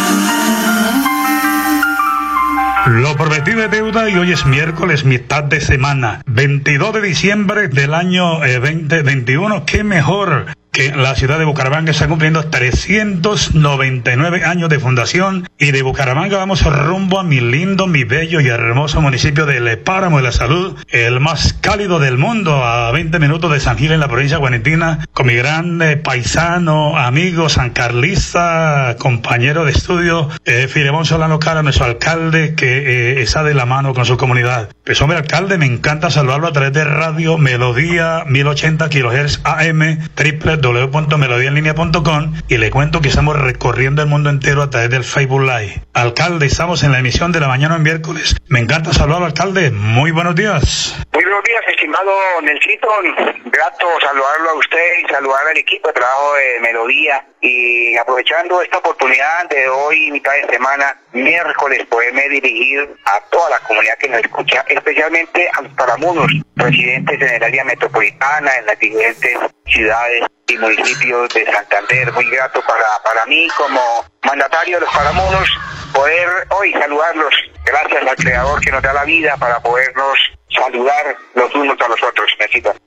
Lo 2.87 3.17
prometido 3.17 3.63
de 3.63 3.67
deuda 3.67 4.09
y 4.09 4.15
hoy 4.15 4.31
es 4.31 4.47
miércoles, 4.47 5.05
mitad 5.05 5.43
de 5.43 5.61
semana, 5.61 6.23
22 6.27 6.93
de 6.95 7.01
diciembre 7.01 7.67
del 7.67 7.93
año 7.93 8.45
eh, 8.45 8.61
2021. 8.61 9.65
Qué 9.65 9.83
mejor 9.83 10.47
que 10.76 10.95
la 10.95 11.14
ciudad 11.14 11.38
de 11.38 11.47
Bucaramanga 11.47 11.90
está 11.90 12.06
cumpliendo 12.06 12.50
399 12.50 14.45
años 14.45 14.68
de 14.68 14.78
fundación 14.78 15.49
y 15.59 15.71
de 15.71 15.80
Bucaramanga 15.80 16.37
vamos 16.37 16.62
rumbo 16.64 17.18
a 17.18 17.23
mi 17.23 17.40
lindo, 17.40 17.87
mi 17.87 18.04
bello 18.04 18.40
y 18.40 18.49
hermoso 18.49 19.00
municipio 19.00 19.47
de 19.47 19.61
Le 19.61 19.78
Páramo 19.78 20.18
de 20.18 20.25
la 20.25 20.33
Salud, 20.33 20.76
el 20.90 21.18
más 21.18 21.54
cálido 21.54 21.99
del 21.99 22.18
mundo, 22.18 22.62
a 22.62 22.92
20 22.92 23.18
minutos 23.21 23.50
de 23.52 23.61
San 23.61 23.78
Gil 23.78 23.90
en 23.92 24.00
la 24.00 24.09
provincia 24.09 24.37
de 24.37 24.40
Guarentina, 24.40 25.09
con 25.14 25.28
mi 25.28 25.35
gran 25.35 25.80
eh, 25.80 25.97
paisano, 25.97 26.99
amigo 26.99 27.49
San 27.49 27.71
Carlista, 27.71 28.97
compañero 28.99 29.64
de 29.64 29.73
estudio, 29.73 30.28
eh, 30.45 30.68
Filemón 30.68 31.06
Solano 31.06 31.38
Cara, 31.38 31.62
nuestro 31.62 31.87
alcalde, 31.87 32.54
que 32.54 33.14
eh, 33.16 33.23
está 33.23 33.42
de 33.45 33.54
la 33.54 33.64
mano 33.64 33.95
con 33.95 34.04
su 34.04 34.18
comunidad. 34.18 34.68
Pues 34.85 35.00
hombre, 35.00 35.16
alcalde, 35.16 35.56
me 35.56 35.64
encanta 35.64 36.11
saludarlo 36.11 36.49
a 36.49 36.52
través 36.52 36.75
de 36.75 36.85
Radio 36.85 37.38
Melodía 37.38 38.25
1080 38.26 38.90
kHz 38.90 39.40
AM, 39.42 40.00
www.melodiaenlinea.com 40.66 42.32
y 42.49 42.56
le 42.58 42.70
cuento 42.70 43.00
que 43.00 43.08
estamos 43.08 43.38
recorriendo 43.38 44.02
el 44.02 44.08
mundo 44.08 44.30
entero 44.30 44.62
a 44.62 44.70
través 44.70 44.90
del 44.90 45.04
Facebook 45.04 45.42
Live. 45.42 45.82
Alcalde, 45.94 46.46
estamos 46.46 46.82
en 46.82 46.92
la 46.92 46.99
emisión 46.99 47.30
de 47.32 47.40
la 47.40 47.49
mañana 47.49 47.76
en 47.76 47.82
miércoles. 47.82 48.37
Me 48.49 48.58
encanta 48.58 48.92
saludarlo, 48.92 49.26
alcalde. 49.26 49.70
Muy 49.70 50.11
buenos 50.11 50.35
días. 50.35 50.96
Muy 51.12 51.23
buenos 51.23 51.44
días, 51.44 51.62
estimado 51.68 52.11
Nelsito. 52.42 52.88
Grato 53.44 53.87
saludarlo 54.00 54.50
a 54.50 54.54
usted 54.54 55.04
y 55.04 55.12
saludar 55.12 55.46
al 55.49 55.56
equipo 55.56 55.88
de 55.88 55.94
trabajo 55.94 56.35
de 56.35 56.61
Melodía 56.61 57.25
y 57.47 57.97
aprovechando 57.97 58.61
esta 58.61 58.79
oportunidad 58.79 59.49
de 59.49 59.69
hoy, 59.69 60.11
mitad 60.11 60.33
de 60.33 60.53
semana, 60.53 60.97
miércoles, 61.12 61.87
poderme 61.88 62.29
dirigir 62.29 62.88
a 63.05 63.21
toda 63.31 63.50
la 63.50 63.61
comunidad 63.61 63.97
que 63.99 64.09
nos 64.09 64.21
escucha, 64.21 64.65
especialmente 64.69 65.49
a 65.57 65.62
los 65.62 65.73
paramunos, 65.75 66.26
residentes 66.57 67.21
en 67.21 67.35
el 67.35 67.43
área 67.43 67.65
metropolitana, 67.65 68.50
en 68.59 68.67
las 68.67 68.79
diferentes 68.79 69.38
ciudades 69.67 70.25
y 70.49 70.59
municipios 70.59 71.33
de 71.35 71.47
Santander. 71.47 72.12
Muy 72.12 72.29
grato 72.31 72.61
para, 72.67 72.85
para 73.05 73.26
mí 73.26 73.49
como 73.57 74.05
mandatario 74.26 74.76
de 74.76 74.80
los 74.85 74.95
paramunos 74.95 75.49
poder 75.92 76.28
hoy 76.50 76.73
saludarlos. 76.73 77.35
Gracias 77.64 78.06
al 78.06 78.16
Creador 78.16 78.61
que 78.61 78.71
nos 78.71 78.83
da 78.83 78.92
la 78.92 79.04
vida 79.04 79.37
para 79.38 79.61
podernos 79.61 80.18
saludar 80.50 81.16
los 81.35 81.54
unos 81.54 81.80
a 81.80 81.88
los 81.88 82.02
otros. 82.02 82.26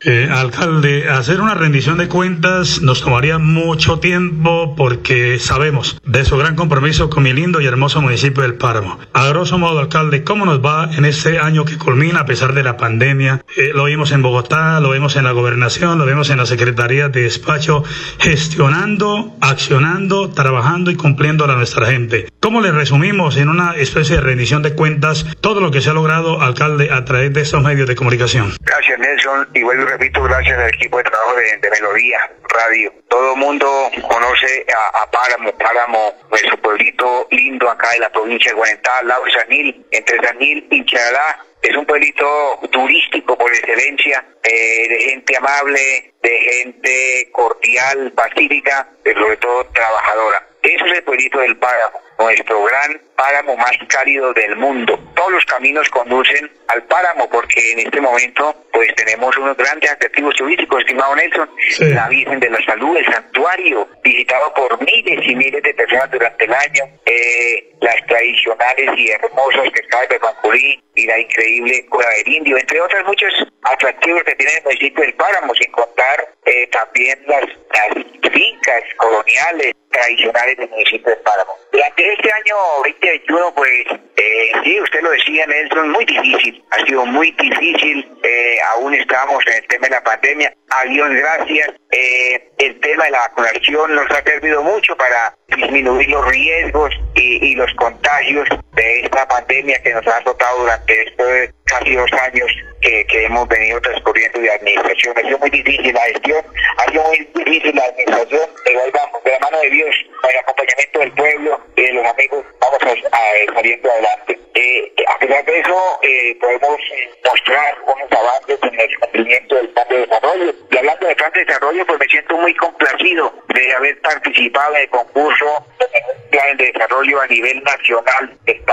Eh, 0.01 0.29
alcalde, 0.31 1.09
hacer 1.09 1.41
una 1.41 1.53
rendición 1.55 1.97
de 1.97 2.07
cuentas 2.07 2.81
nos 2.81 3.01
tomaría 3.01 3.37
mucho 3.37 3.99
tiempo 3.99 4.73
porque 4.75 5.37
sabemos 5.39 5.99
de 6.05 6.23
su 6.23 6.37
gran 6.37 6.55
compromiso 6.55 7.09
con 7.09 7.23
mi 7.23 7.33
lindo 7.33 7.59
y 7.59 7.65
hermoso 7.65 8.01
municipio 8.01 8.43
del 8.43 8.55
Páramo. 8.55 8.97
A 9.13 9.27
grosso 9.27 9.57
modo, 9.57 9.79
alcalde, 9.79 10.23
¿cómo 10.23 10.45
nos 10.45 10.63
va 10.63 10.89
en 10.95 11.05
este 11.05 11.39
año 11.39 11.65
que 11.65 11.77
culmina 11.77 12.21
a 12.21 12.25
pesar 12.25 12.53
de 12.53 12.63
la 12.63 12.77
pandemia? 12.77 13.41
Eh, 13.57 13.71
lo 13.73 13.85
vimos 13.85 14.11
en 14.11 14.21
Bogotá, 14.21 14.79
lo 14.79 14.89
vemos 14.89 15.17
en 15.17 15.25
la 15.25 15.31
gobernación, 15.31 15.97
lo 15.97 16.05
vemos 16.05 16.29
en 16.29 16.37
la 16.37 16.45
Secretaría 16.45 17.09
de 17.09 17.23
Despacho, 17.23 17.83
gestionando, 18.19 19.35
accionando, 19.41 20.29
trabajando 20.29 20.91
y 20.91 20.95
cumpliendo 20.95 21.28
a 21.29 21.55
nuestra 21.55 21.85
gente. 21.85 22.27
¿Cómo 22.41 22.59
le 22.59 22.71
resumimos 22.71 23.37
en 23.37 23.49
una 23.49 23.75
especie 23.75 24.15
de 24.15 24.21
rendición 24.21 24.63
de 24.63 24.73
cuentas 24.73 25.25
todo 25.41 25.61
lo 25.61 25.69
que 25.69 25.79
se 25.79 25.91
ha 25.91 25.93
logrado, 25.93 26.41
alcalde, 26.41 26.89
a 26.91 27.05
través 27.05 27.31
de 27.33 27.41
estos 27.41 27.61
medios 27.61 27.87
de 27.87 27.95
comunicación? 27.95 28.55
Gracias, 28.61 28.97
Nelson. 28.97 29.47
Y 29.53 29.61
vuelvo 29.61 29.83
y 29.83 29.85
repito, 29.85 30.23
gracias 30.23 30.57
al 30.57 30.69
equipo 30.69 30.97
de 30.97 31.03
trabajo 31.03 31.35
de, 31.35 31.69
Melodía 31.69 32.31
Radio. 32.49 32.91
Todo 33.09 33.35
mundo 33.35 33.67
conoce 34.07 34.65
a, 34.73 35.11
Páramo, 35.11 35.51
Páramo, 35.51 36.15
nuestro 36.31 36.57
pueblito 36.57 37.27
lindo 37.29 37.69
acá 37.69 37.91
de 37.91 37.99
la 37.99 38.09
provincia 38.09 38.51
de 38.51 38.57
Guarentá, 38.57 38.91
al 39.01 39.07
lado 39.07 39.23
de 39.25 39.31
Sanil, 39.31 39.85
entre 39.91 40.17
Sanil 40.25 40.67
y 40.71 40.83
Charalá. 40.85 41.45
Es 41.61 41.75
un 41.75 41.85
pueblito 41.85 42.59
turístico 42.71 43.37
por 43.37 43.51
excelencia, 43.51 44.25
eh, 44.43 44.87
de 44.89 44.99
gente 45.11 45.37
amable, 45.37 46.13
de 46.23 46.29
gente 46.29 47.29
cordial, 47.31 48.11
pacífica, 48.13 48.89
pero 49.03 49.21
sobre 49.21 49.37
todo 49.37 49.65
trabajadora. 49.65 50.48
Ese 50.61 50.85
es 50.85 50.91
el 50.97 51.03
pueblito 51.03 51.39
del 51.39 51.57
Páramo, 51.57 52.01
nuestro 52.19 52.63
gran 52.63 53.01
páramo 53.15 53.55
más 53.57 53.71
cálido 53.87 54.33
del 54.33 54.55
mundo. 54.57 54.99
Todos 55.15 55.31
los 55.31 55.45
caminos 55.45 55.89
conducen 55.89 56.51
al 56.67 56.83
páramo 56.83 57.29
porque 57.29 57.71
en 57.71 57.79
este 57.79 58.01
momento 58.01 58.55
pues 58.71 58.93
tenemos 58.95 59.35
unos 59.37 59.57
grandes 59.57 59.91
atractivos 59.91 60.35
turísticos, 60.35 60.79
estimado 60.79 61.15
Nelson, 61.15 61.49
la 61.93 62.07
Virgen 62.07 62.39
de 62.39 62.49
la 62.49 62.61
Salud, 62.63 62.97
el 62.97 63.05
santuario, 63.05 63.87
visitado 64.03 64.53
por 64.53 64.79
miles 64.85 65.19
y 65.25 65.35
miles 65.35 65.63
de 65.63 65.73
personas 65.73 66.11
durante 66.11 66.45
el 66.45 66.53
año, 66.53 66.83
eh, 67.05 67.73
las 67.81 68.05
tradicionales 68.07 68.89
y 68.97 69.09
hermosas 69.11 69.69
cascadas 69.73 70.09
de 70.09 70.19
Pancurí 70.19 70.83
y 70.95 71.05
la 71.07 71.19
increíble 71.19 71.85
Cueva 71.89 72.09
del 72.11 72.33
Indio, 72.33 72.57
entre 72.57 72.81
otros 72.81 73.05
muchos 73.05 73.33
atractivos 73.63 74.23
que 74.23 74.35
tiene 74.35 74.53
el 74.53 74.63
municipio 74.63 75.03
del 75.03 75.13
Páramo, 75.15 75.53
sin 75.55 75.71
contar 75.71 76.27
eh, 76.45 76.67
también 76.67 77.19
las, 77.27 77.45
las 77.45 78.31
fincas 78.31 78.83
coloniales 78.97 79.73
tradicionales 79.89 80.57
del 80.57 80.69
municipio 80.69 81.09
del 81.09 81.19
Páramo. 81.19 81.51
Durante 81.71 82.08
este 82.09 82.31
año 82.31 82.55
2021, 82.83 83.53
pues 83.55 83.71
eh, 84.15 84.51
sí, 84.63 84.81
usted 84.81 85.01
lo 85.01 85.11
decía, 85.11 85.45
Nelson, 85.47 85.89
muy 85.89 86.05
difícil, 86.05 86.63
ha 86.71 86.85
sido 86.85 87.05
muy 87.05 87.31
difícil, 87.31 88.09
eh, 88.23 88.57
aún 88.75 88.93
estamos 88.93 89.45
en 89.47 89.53
el 89.53 89.67
tema 89.67 89.87
de 89.87 89.95
la 89.95 90.03
pandemia, 90.03 90.53
a 90.69 90.85
Dios 90.85 91.09
gracias, 91.09 91.69
eh, 91.91 92.49
el 92.57 92.79
tema 92.79 93.05
de 93.05 93.11
la 93.11 93.19
vacunación 93.19 93.95
nos 93.95 94.09
ha 94.11 94.23
servido 94.23 94.63
mucho 94.63 94.95
para 94.97 95.35
disminuir 95.55 96.09
los 96.09 96.25
riesgos 96.27 96.93
y, 97.15 97.55
los 97.55 97.73
contagios 97.73 98.47
de 98.73 99.01
esta 99.01 99.27
pandemia 99.27 99.81
que 99.81 99.93
nos 99.93 100.07
ha 100.07 100.17
azotado 100.17 100.59
durante 100.59 101.03
estos 101.03 101.27
casi 101.65 101.95
dos 101.95 102.11
años 102.13 102.51
que, 102.81 103.25
hemos 103.25 103.47
venido 103.47 103.81
transcurriendo 103.81 104.39
de 104.39 104.51
administración. 104.51 105.15
Ha 105.17 105.21
sido 105.21 105.37
muy 105.39 105.49
difícil 105.49 105.93
la 105.93 106.01
gestión, 106.01 106.45
ha 106.77 106.91
sido 106.91 107.03
muy 107.03 107.17
difícil 107.35 107.75
la 107.75 107.83
administración, 107.83 108.49
pero 108.63 108.81
ahí 108.81 108.91
vamos, 108.91 109.23
de 109.23 109.31
la 109.31 109.39
mano 109.39 109.59
de 109.59 109.69
Dios, 109.69 109.95
con 110.21 110.31
el 110.31 110.37
acompañamiento 110.37 110.99
del 110.99 111.11
pueblo 111.11 111.61
y 111.75 111.81
de 111.81 111.93
los 111.93 112.05
amigos, 112.05 112.45
vamos 112.59 112.79
a, 112.83 113.53
saliendo 113.53 113.91
adelante. 113.91 114.39
Eh, 114.55 114.93
a 115.07 115.19
pesar 115.19 115.45
de 115.45 115.59
eso, 115.59 115.99
eh, 116.01 116.37
podemos 116.39 116.79
mostrar 117.23 117.77
unos 117.83 118.11
avances 118.11 118.59
en 118.63 118.79
el 118.79 118.99
cumplimiento 118.99 119.55
del 119.55 119.69
plan 119.69 119.87
de 119.89 119.99
desarrollo. 119.99 120.53
Y 120.71 120.77
hablando 120.77 121.07
del 121.07 121.15
plan 121.15 121.31
de 121.33 121.45
desarrollo, 121.45 121.85
pues 121.85 121.99
me 121.99 122.05
siento 122.07 122.37
muy 122.37 122.55
complacido 122.55 123.33
de 123.53 123.73
haber 123.73 124.01
participado 124.01 124.75
en 124.75 124.81
el 124.81 124.89
concurso 124.89 125.38
de 125.45 126.29
plan 126.29 126.57
de 126.57 126.71
desarrollo 126.71 127.21
a 127.21 127.27
nivel 127.27 127.63
nacional. 127.63 128.37
El 128.45 128.63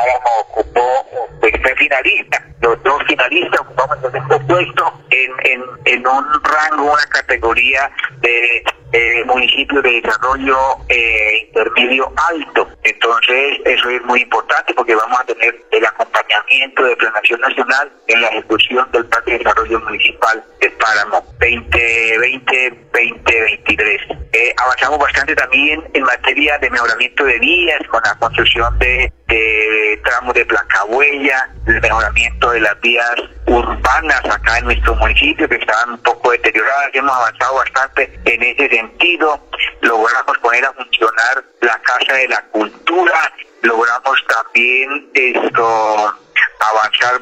ocupó, 0.41 1.07
pues 1.41 1.53
fue 1.63 1.75
finalista. 1.77 2.43
Los 2.61 2.83
dos 2.83 3.03
finalistas 3.07 3.61
ocupamos 3.61 3.99
puesto 4.47 5.01
en, 5.11 5.33
en, 5.45 5.63
en 5.85 6.07
un 6.07 6.25
rango, 6.43 6.93
una 6.93 7.07
categoría 7.11 7.91
de 8.21 8.65
eh, 8.93 9.25
municipio 9.25 9.83
de 9.83 10.01
desarrollo 10.01 10.57
eh, 10.89 11.47
intermedio 11.47 12.13
alto. 12.31 12.69
Entonces, 12.85 13.59
eso 13.65 13.91
es 13.91 14.01
muy 14.05 14.21
importante 14.23 14.73
porque 14.75 14.95
vamos 14.95 15.19
a 15.21 15.25
tener 15.25 15.61
el 15.71 15.85
acompañamiento 15.85 16.85
de 16.85 16.97
Planación 16.97 17.41
Nacional 17.41 17.91
en 18.07 18.23
la 18.23 18.29
ejecución 18.29 18.89
del 18.93 19.05
Plan 19.07 19.25
de 19.27 19.39
Desarrollo 19.39 19.81
Municipal 19.81 20.45
de 20.61 20.71
Páramo 20.71 21.25
2020-2023. 21.41 24.29
Eh, 24.33 24.55
avanzamos 24.63 24.99
bastante 24.99 25.35
también 25.35 25.83
en 25.95 26.05
materia 26.05 26.57
de 26.59 26.71
mejoramiento 26.71 27.25
de 27.25 27.39
vías 27.39 27.81
con 27.89 28.01
la 28.05 28.15
construcción 28.19 28.79
de, 28.79 29.13
de 29.29 30.01
tramos 30.05 30.35
de 30.35 30.45
placa 30.47 30.85
huella, 30.85 31.49
el 31.67 31.81
mejoramiento 31.81 32.51
de 32.51 32.61
las 32.61 32.81
vías 32.81 33.15
urbanas 33.47 34.25
acá 34.25 34.59
en 34.59 34.65
nuestro 34.65 34.95
municipio 34.97 35.49
que 35.49 35.57
estaban 35.57 35.91
un 35.93 35.99
poco 35.99 36.31
deterioradas. 36.33 36.91
Hemos 36.93 37.17
avanzado 37.17 37.55
bastante 37.57 38.21
en 38.25 38.43
ese 38.43 38.69
sentido. 38.69 39.41
Logramos 39.83 40.39
poner 40.39 40.65
a 40.65 40.73
funcionar 40.73 41.45
la 41.61 41.81
Casa 41.81 42.13
de 42.15 42.29
la 42.29 42.43
Cultura. 42.53 43.33
Logramos 43.67 44.25
también 44.29 45.11
esto 45.13 46.15
avanzar 46.61 47.21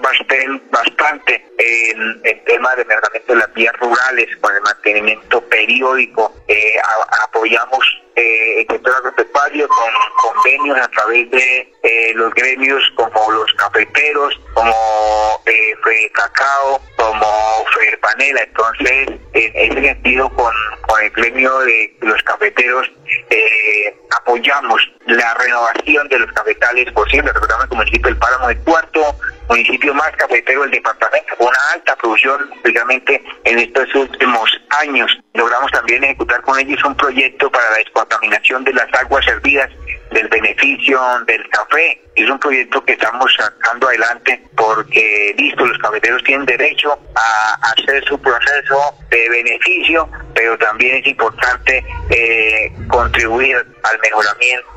bastante 0.70 1.42
en 1.56 2.20
el 2.22 2.44
tema 2.44 2.74
de 2.76 2.84
mejoramiento 2.84 3.32
de 3.32 3.38
las 3.38 3.54
vías 3.54 3.74
rurales 3.80 4.28
con 4.42 4.54
el 4.54 4.60
mantenimiento 4.60 5.40
periódico. 5.48 6.34
Eh, 6.46 6.76
apoyamos 7.24 7.82
eh, 8.16 8.60
el 8.60 8.66
sector 8.66 8.94
agropecuario 8.94 9.66
con 9.68 9.90
convenios 10.34 10.78
a 10.78 10.88
través 10.88 11.30
de 11.30 11.72
eh, 11.82 12.12
los 12.14 12.34
gremios 12.34 12.82
como 12.94 13.30
los 13.32 13.50
cafeteros, 13.54 14.38
como 14.52 15.40
eh, 15.46 16.10
Cacao, 16.12 16.78
como 16.96 17.26
Fede 17.74 17.96
Panela. 17.98 18.42
Entonces, 18.42 19.08
en 19.32 19.72
ese 19.72 19.80
sentido, 19.80 20.28
con, 20.34 20.52
con 20.94 21.02
el 21.02 21.10
gremio 21.10 21.58
de 21.60 21.96
los 22.02 22.22
cafeteros, 22.22 22.88
eh, 23.30 23.96
apoyamos 24.16 24.80
la 25.06 25.34
renovación 25.34 26.08
de 26.08 26.20
los 26.20 26.30
cafetales 26.32 26.92
posibles. 26.92 27.34
Recordamos 27.34 27.66
que 27.66 27.74
el 27.74 27.78
municipio 27.78 28.08
del 28.10 28.16
Páramo 28.16 28.48
de 28.48 28.56
Cuarto 28.58 29.16
municipio 29.48 29.94
más 29.94 30.10
cafetero 30.12 30.62
del 30.62 30.70
departamento, 30.70 31.36
con 31.36 31.48
una 31.48 31.58
alta 31.74 31.96
producción, 31.96 32.50
especialmente 32.56 33.22
en 33.44 33.58
estos 33.58 33.94
últimos 33.94 34.50
años. 34.80 35.18
Logramos 35.34 35.70
también 35.72 36.04
ejecutar 36.04 36.40
con 36.42 36.58
ellos 36.58 36.82
un 36.84 36.96
proyecto 36.96 37.50
para 37.50 37.70
la 37.70 37.78
descontaminación 37.78 38.64
de 38.64 38.72
las 38.72 38.92
aguas 38.94 39.24
servidas 39.24 39.70
del 40.10 40.28
beneficio 40.28 41.00
del 41.26 41.48
café. 41.48 42.00
Es 42.14 42.30
un 42.30 42.38
proyecto 42.38 42.84
que 42.84 42.92
estamos 42.92 43.34
sacando 43.36 43.88
adelante 43.88 44.40
porque, 44.56 45.34
listo, 45.36 45.66
los 45.66 45.78
cafeteros 45.78 46.22
tienen 46.22 46.46
derecho 46.46 46.96
a 47.16 47.72
hacer 47.72 48.04
su 48.04 48.18
proceso 48.20 48.94
de 49.10 49.28
beneficio, 49.28 50.08
pero 50.34 50.56
también 50.58 50.96
es 50.96 51.06
importante 51.06 51.84
eh, 52.10 52.72
contribuir 52.88 53.73
al 53.84 53.98
mejoramiento 54.00 54.68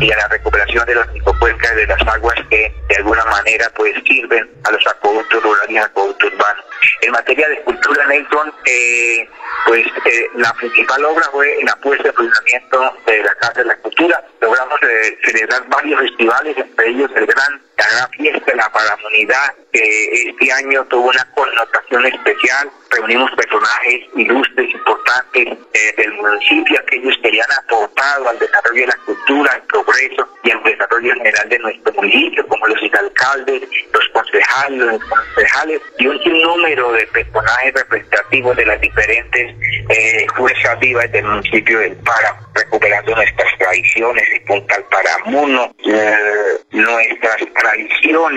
y 0.00 0.10
a 0.10 0.16
la 0.16 0.28
recuperación 0.28 0.86
de 0.86 0.94
las 0.94 1.12
microcuencas 1.12 1.76
de 1.76 1.86
las 1.86 2.00
aguas 2.06 2.38
que 2.48 2.72
de 2.88 2.96
alguna 2.96 3.24
manera 3.24 3.70
pues 3.74 3.94
sirven 4.06 4.48
a 4.64 4.70
los 4.70 4.86
acueductos 4.86 5.42
rurales 5.42 5.70
y 5.70 5.78
acueductos 5.78 6.32
urbanos. 6.32 6.64
En 7.02 7.12
materia 7.12 7.48
de 7.48 7.60
cultura, 7.62 8.06
Nelson, 8.06 8.52
eh, 8.64 9.28
pues 9.66 9.86
eh, 10.04 10.26
la 10.36 10.52
principal 10.54 11.04
obra 11.04 11.24
fue 11.32 11.56
la 11.64 11.74
puesta 11.76 12.04
de 12.04 12.12
funcionamiento 12.12 12.94
de 13.06 13.18
la 13.22 13.34
Casa 13.34 13.60
de 13.60 13.64
la 13.64 13.76
Cultura. 13.78 14.22
Logramos 14.40 14.80
eh, 14.82 15.18
celebrar 15.24 15.66
varios 15.68 16.00
festivales, 16.00 16.56
entre 16.56 16.88
ellos 16.88 17.10
el 17.16 17.26
gran 17.26 17.62
gran 17.96 18.10
fiesta, 18.10 18.54
la 18.54 18.70
paramunidad, 18.70 19.54
que 19.72 20.28
este 20.28 20.52
año 20.52 20.84
tuvo 20.86 21.08
una 21.08 21.24
connotación 21.34 22.06
especial. 22.06 22.70
Reunimos 22.90 23.30
personajes 23.32 24.04
ilustres, 24.16 24.70
importantes 24.72 25.48
eh, 25.74 25.94
del 25.96 26.12
municipio, 26.14 26.78
aquellos 26.80 27.16
que 27.22 27.30
le 27.30 27.40
han 27.40 27.52
aportado 27.64 28.28
al 28.28 28.38
desarrollo 28.38 28.80
de 28.82 28.86
la 28.86 28.96
cultura, 29.04 29.52
al 29.52 29.62
progreso 29.62 30.28
y 30.44 30.50
al 30.50 30.62
desarrollo 30.62 31.14
general 31.14 31.48
de 31.48 31.58
nuestro 31.58 31.92
municipio, 31.94 32.46
como 32.46 32.66
los 32.66 32.78
alcaldes, 32.92 33.62
los 33.92 34.08
concejales, 34.12 34.78
los 34.78 35.04
concejales 35.04 35.80
y 35.98 36.06
un 36.06 36.22
sinnúmero 36.22 36.92
de 36.92 37.06
personajes 37.08 37.74
representativos 37.74 38.56
de 38.56 38.66
las 38.66 38.80
diferentes 38.80 39.54
eh, 39.88 40.26
fuerzas 40.36 40.78
vivas 40.80 41.10
del 41.12 41.24
municipio 41.24 41.78
del 41.80 41.96
Para, 41.96 42.38
recuperando 42.54 43.14
nuestras 43.14 43.58
tradiciones 43.58 44.24
y 44.34 44.40
Puntal 44.40 44.84
Paramuno, 44.90 45.74
eh, 45.84 46.16
nuestras 46.70 47.36
tradiciones, 47.54 47.85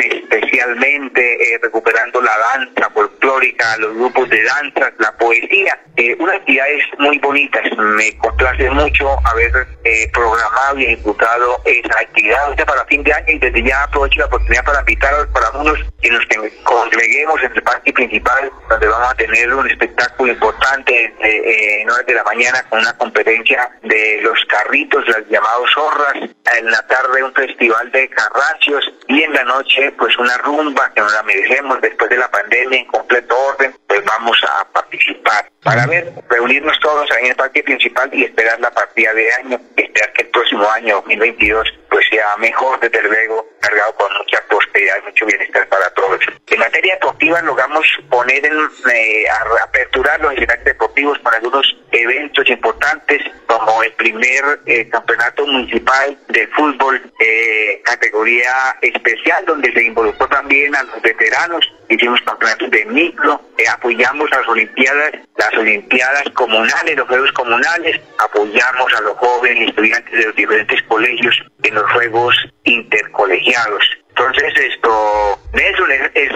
especialmente 0.01 1.53
eh, 1.53 1.59
recuperando 1.61 2.21
la 2.21 2.31
danza 2.55 2.89
folclórica, 2.91 3.77
los 3.77 3.95
grupos 3.95 4.29
de 4.29 4.43
danza, 4.43 4.91
la 4.97 5.15
poesía, 5.17 5.79
eh, 5.95 6.15
unas 6.19 6.35
actividades 6.35 6.83
muy 6.97 7.17
bonitas. 7.19 7.63
Me 7.77 8.15
complace 8.17 8.69
mucho 8.69 9.17
haber 9.25 9.67
eh, 9.83 10.09
programado 10.13 10.79
y 10.79 10.85
ejecutado 10.85 11.61
esa 11.65 11.99
actividad 11.99 12.55
para 12.65 12.85
fin 12.85 13.03
de 13.03 13.13
año 13.13 13.25
y 13.27 13.39
desde 13.39 13.63
ya 13.63 13.83
aprovecho 13.83 14.19
la 14.19 14.25
oportunidad 14.27 14.63
para 14.63 14.79
invitar 14.79 15.13
a 15.13 15.17
los 15.19 15.27
paramunos 15.27 15.79
que 16.01 16.09
nos 16.09 16.23
congreguemos 16.63 17.41
en 17.43 17.51
el 17.53 17.63
parque 17.63 17.93
principal, 17.93 18.51
donde 18.69 18.87
vamos 18.87 19.11
a 19.11 19.15
tener 19.15 19.53
un 19.53 19.69
espectáculo 19.69 20.31
importante 20.31 21.13
eh, 21.21 21.81
en 21.81 21.89
horas 21.89 22.05
de 22.05 22.13
la 22.13 22.23
mañana 22.23 22.63
con 22.69 22.79
una 22.79 22.95
conferencia 22.97 23.69
de 23.83 24.19
los 24.21 24.39
carritos, 24.45 25.07
las 25.07 25.27
llamados 25.29 25.69
zorras, 25.73 26.29
en 26.57 26.65
la 26.71 26.85
tarde 26.87 27.23
un 27.23 27.33
festival 27.33 27.91
de 27.91 28.09
carrancios 28.09 28.91
y 29.07 29.23
en 29.23 29.33
la 29.33 29.38
noche 29.43 29.91
pues 29.97 30.17
una 30.17 30.37
rumba 30.37 30.91
que 30.93 31.01
nos 31.01 31.13
la 31.13 31.23
merecemos 31.23 31.81
después 31.81 32.09
de 32.09 32.17
la 32.17 32.29
pandemia 32.29 32.79
en 32.79 32.85
completo 32.85 33.35
orden, 33.37 33.75
pues 33.99 34.05
vamos 34.05 34.37
a 34.47 34.65
participar 34.71 35.49
para 35.61 35.85
ver, 35.85 36.13
reunirnos 36.29 36.79
todos 36.79 37.09
en 37.19 37.27
el 37.27 37.35
parque 37.35 37.61
principal 37.63 38.09
y 38.13 38.23
esperar 38.23 38.57
la 38.61 38.71
partida 38.71 39.13
de 39.13 39.33
año, 39.33 39.59
esperar 39.75 40.13
que 40.13 40.21
el 40.21 40.29
próximo 40.29 40.69
año 40.71 40.95
2022 40.95 41.67
pues 41.89 42.07
sea 42.09 42.37
mejor 42.37 42.79
desde 42.79 43.03
luego, 43.03 43.45
cargado 43.59 43.93
con 43.95 44.07
mucha 44.19 44.41
prosperidad 44.47 44.95
y 45.01 45.05
mucho 45.07 45.25
bienestar 45.25 45.67
para 45.67 45.89
todos. 45.95 46.19
En 46.47 46.59
materia 46.59 46.93
deportiva 46.93 47.41
logramos 47.41 47.85
poner 48.09 48.45
en, 48.45 48.53
eh, 48.93 49.25
a 49.27 49.63
aperturar 49.63 50.21
los 50.21 50.33
escenarios 50.33 50.65
deportivos 50.65 51.19
para 51.19 51.37
algunos 51.37 51.77
eventos 51.91 52.49
importantes 52.49 53.21
como 53.47 53.83
el 53.83 53.91
primer 53.93 54.61
eh, 54.65 54.87
campeonato 54.89 55.45
municipal 55.45 56.17
de 56.29 56.47
fútbol 56.47 57.01
eh, 57.19 57.81
categoría 57.83 58.77
especial 58.81 59.45
donde 59.45 59.73
se 59.73 59.83
involucró 59.83 60.27
también 60.27 60.75
a 60.75 60.83
los 60.83 61.01
veteranos 61.01 61.65
hicimos 61.89 62.21
campeonatos 62.21 62.69
de 62.71 62.85
micro, 62.85 63.41
apoyamos 63.73 64.31
a 64.31 64.39
las 64.39 64.47
olimpiadas, 64.47 65.11
las 65.37 65.53
olimpiadas 65.53 66.23
comunales, 66.33 66.95
los 66.95 67.07
juegos 67.07 67.31
comunales, 67.33 68.01
apoyamos 68.17 68.93
a 68.93 69.01
los 69.01 69.17
jóvenes 69.17 69.69
estudiantes 69.69 70.11
de 70.11 70.25
los 70.25 70.35
diferentes 70.35 70.81
colegios 70.83 71.41
en 71.63 71.75
los 71.75 71.91
juegos 71.91 72.35
intercolegiados. 72.63 73.83
Entonces 74.09 74.53
esto, 74.57 75.38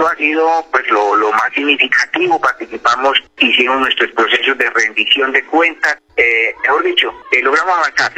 eso, 0.03 0.07
ha 0.12 0.15
sido 0.15 0.65
pues 0.72 0.88
lo, 0.89 1.15
lo 1.15 1.31
más 1.31 1.53
significativo, 1.53 2.39
participamos, 2.39 3.22
hicimos 3.38 3.79
nuestros 3.79 4.12
procesos 4.12 4.57
de 4.57 4.69
rendición 4.69 5.31
de 5.31 5.43
cuentas, 5.45 5.98
eh, 6.15 6.53
mejor 6.62 6.83
dicho, 6.83 7.12
eh, 7.31 7.41
logramos 7.41 7.75
avanzar, 7.77 8.12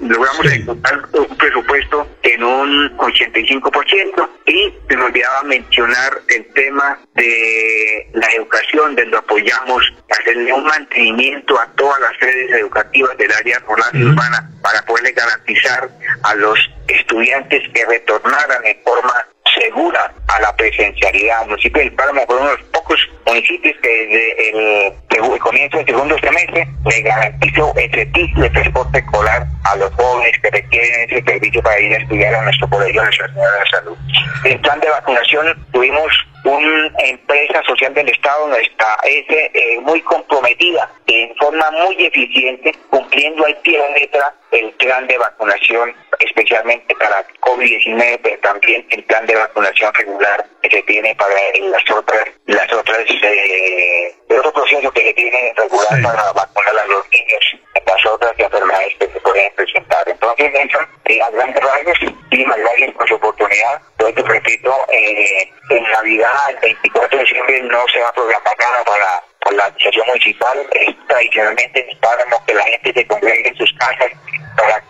logramos 0.00 0.46
ejecutar 0.46 1.02
un 1.12 1.36
presupuesto 1.36 2.08
en 2.22 2.42
un 2.42 2.96
85% 2.96 4.30
y 4.46 4.72
se 4.88 4.96
me 4.96 5.04
olvidaba 5.04 5.42
mencionar 5.42 6.22
el 6.28 6.46
tema 6.54 6.98
de 7.14 8.08
la 8.14 8.26
educación, 8.32 8.96
donde 8.96 9.16
apoyamos 9.16 9.92
hacerle 10.08 10.52
un 10.52 10.64
mantenimiento 10.64 11.60
a 11.60 11.66
todas 11.72 12.00
las 12.00 12.16
sedes 12.18 12.50
educativas 12.52 13.16
del 13.18 13.32
área 13.32 13.58
rural 13.60 13.90
y 13.92 14.04
urbana 14.04 14.50
para 14.62 14.82
poderle 14.86 15.12
garantizar 15.12 15.90
a 16.22 16.34
los 16.36 16.58
estudiantes 16.88 17.62
que 17.74 17.84
retornaran 17.86 18.64
en 18.64 18.76
forma 18.82 19.26
segura 19.54 20.12
a 20.28 20.40
la 20.40 20.54
presencialidad. 20.56 21.42
El 21.42 21.48
municipio 21.50 21.82
del 21.82 21.92
Páramo 21.92 22.22
fue 22.26 22.36
uno 22.36 22.50
de 22.50 22.56
los 22.56 22.66
pocos 22.68 22.98
municipios 23.26 23.76
que 23.82 23.88
desde 23.88 24.50
el, 24.50 24.92
el 25.10 25.38
comienzo 25.38 25.78
del 25.78 25.86
segundo 25.86 26.18
semestre 26.18 26.66
le 26.84 27.02
garantizó 27.02 27.72
el 27.76 27.90
servicio 27.90 28.42
de 28.42 28.50
transporte 28.50 28.98
escolar 28.98 29.46
a 29.64 29.76
los 29.76 29.92
jóvenes 29.94 30.32
que 30.40 30.50
requieren 30.50 31.10
ese 31.10 31.22
servicio 31.22 31.62
para 31.62 31.80
ir 31.80 31.94
a 31.94 31.98
estudiar 31.98 32.34
a 32.34 32.42
nuestro 32.42 32.68
colegio 32.68 33.02
Nacional 33.02 33.34
de 33.34 33.40
la 33.42 33.70
Salud. 33.70 33.96
En 34.44 34.60
plan 34.60 34.80
de 34.80 34.88
vacunación 34.88 35.66
tuvimos 35.72 36.12
una 36.44 36.92
empresa 37.04 37.62
social 37.66 37.94
del 37.94 38.08
Estado, 38.08 38.48
nuestra 38.48 38.86
S, 39.04 39.50
eh, 39.54 39.80
muy 39.82 40.00
comprometida 40.02 40.90
en 41.06 41.34
forma 41.36 41.70
muy 41.70 42.04
eficiente, 42.04 42.74
cumpliendo 42.90 43.46
al 43.46 43.56
pie 43.58 43.80
de 43.80 44.00
letra 44.00 44.34
el 44.52 44.70
plan 44.72 45.06
de 45.06 45.18
vacunación, 45.18 45.94
especialmente 46.20 46.94
para 46.96 47.26
COVID-19, 47.40 48.20
pero 48.22 48.40
también 48.40 48.86
el 48.90 49.02
plan 49.04 49.26
de 49.26 49.34
vacunación 49.34 49.92
regular 49.94 50.46
que 50.62 50.70
se 50.70 50.82
tiene 50.82 51.14
para 51.16 51.34
las 51.60 51.90
otras, 51.90 52.28
las 52.46 52.72
otras, 52.72 52.98
eh, 53.08 54.14
el 54.28 54.38
otro 54.38 54.52
proceso 54.52 54.90
que 54.92 55.02
se 55.02 55.14
tiene 55.14 55.52
regular 55.56 56.02
para 56.02 56.32
vacunar 56.32 56.78
a 56.78 56.86
los 56.86 57.04
niños, 57.10 57.56
las 57.86 58.06
otras 58.06 58.32
enfermedades 58.38 58.94
que 59.00 59.06
se 59.08 59.20
pueden 59.20 59.52
presentar. 59.54 60.08
Entonces, 60.08 60.52
Nelson, 60.52 60.86
eh, 61.06 61.22
a 61.22 61.30
grandes 61.30 61.62
rasgos, 61.62 61.98
muchísimas 62.02 62.58
gracias 62.58 62.92
por 62.92 63.08
su 63.08 63.14
oportunidad. 63.14 63.82
Yo 63.98 64.14
te 64.14 64.22
repito, 64.22 64.74
eh, 64.90 65.48
en 65.70 65.82
Navidad, 65.84 66.50
el 66.50 66.56
24 66.60 67.18
de 67.18 67.24
diciembre, 67.24 67.62
no 67.62 67.88
se 67.88 68.00
va 68.00 68.08
a 68.08 68.12
programar 68.12 68.56
nada 68.58 68.84
para 68.84 69.31
la 69.56 69.64
administración 69.64 70.06
municipal. 70.06 70.58
Es 70.72 71.06
tradicionalmente 71.06 71.90
en 71.90 71.98
Páramo 71.98 72.42
que 72.46 72.54
la 72.54 72.64
gente 72.64 72.92
se 72.92 73.06
congregue 73.06 73.48
en 73.48 73.56
sus 73.56 73.72
casas 73.74 74.10
para 74.56 74.82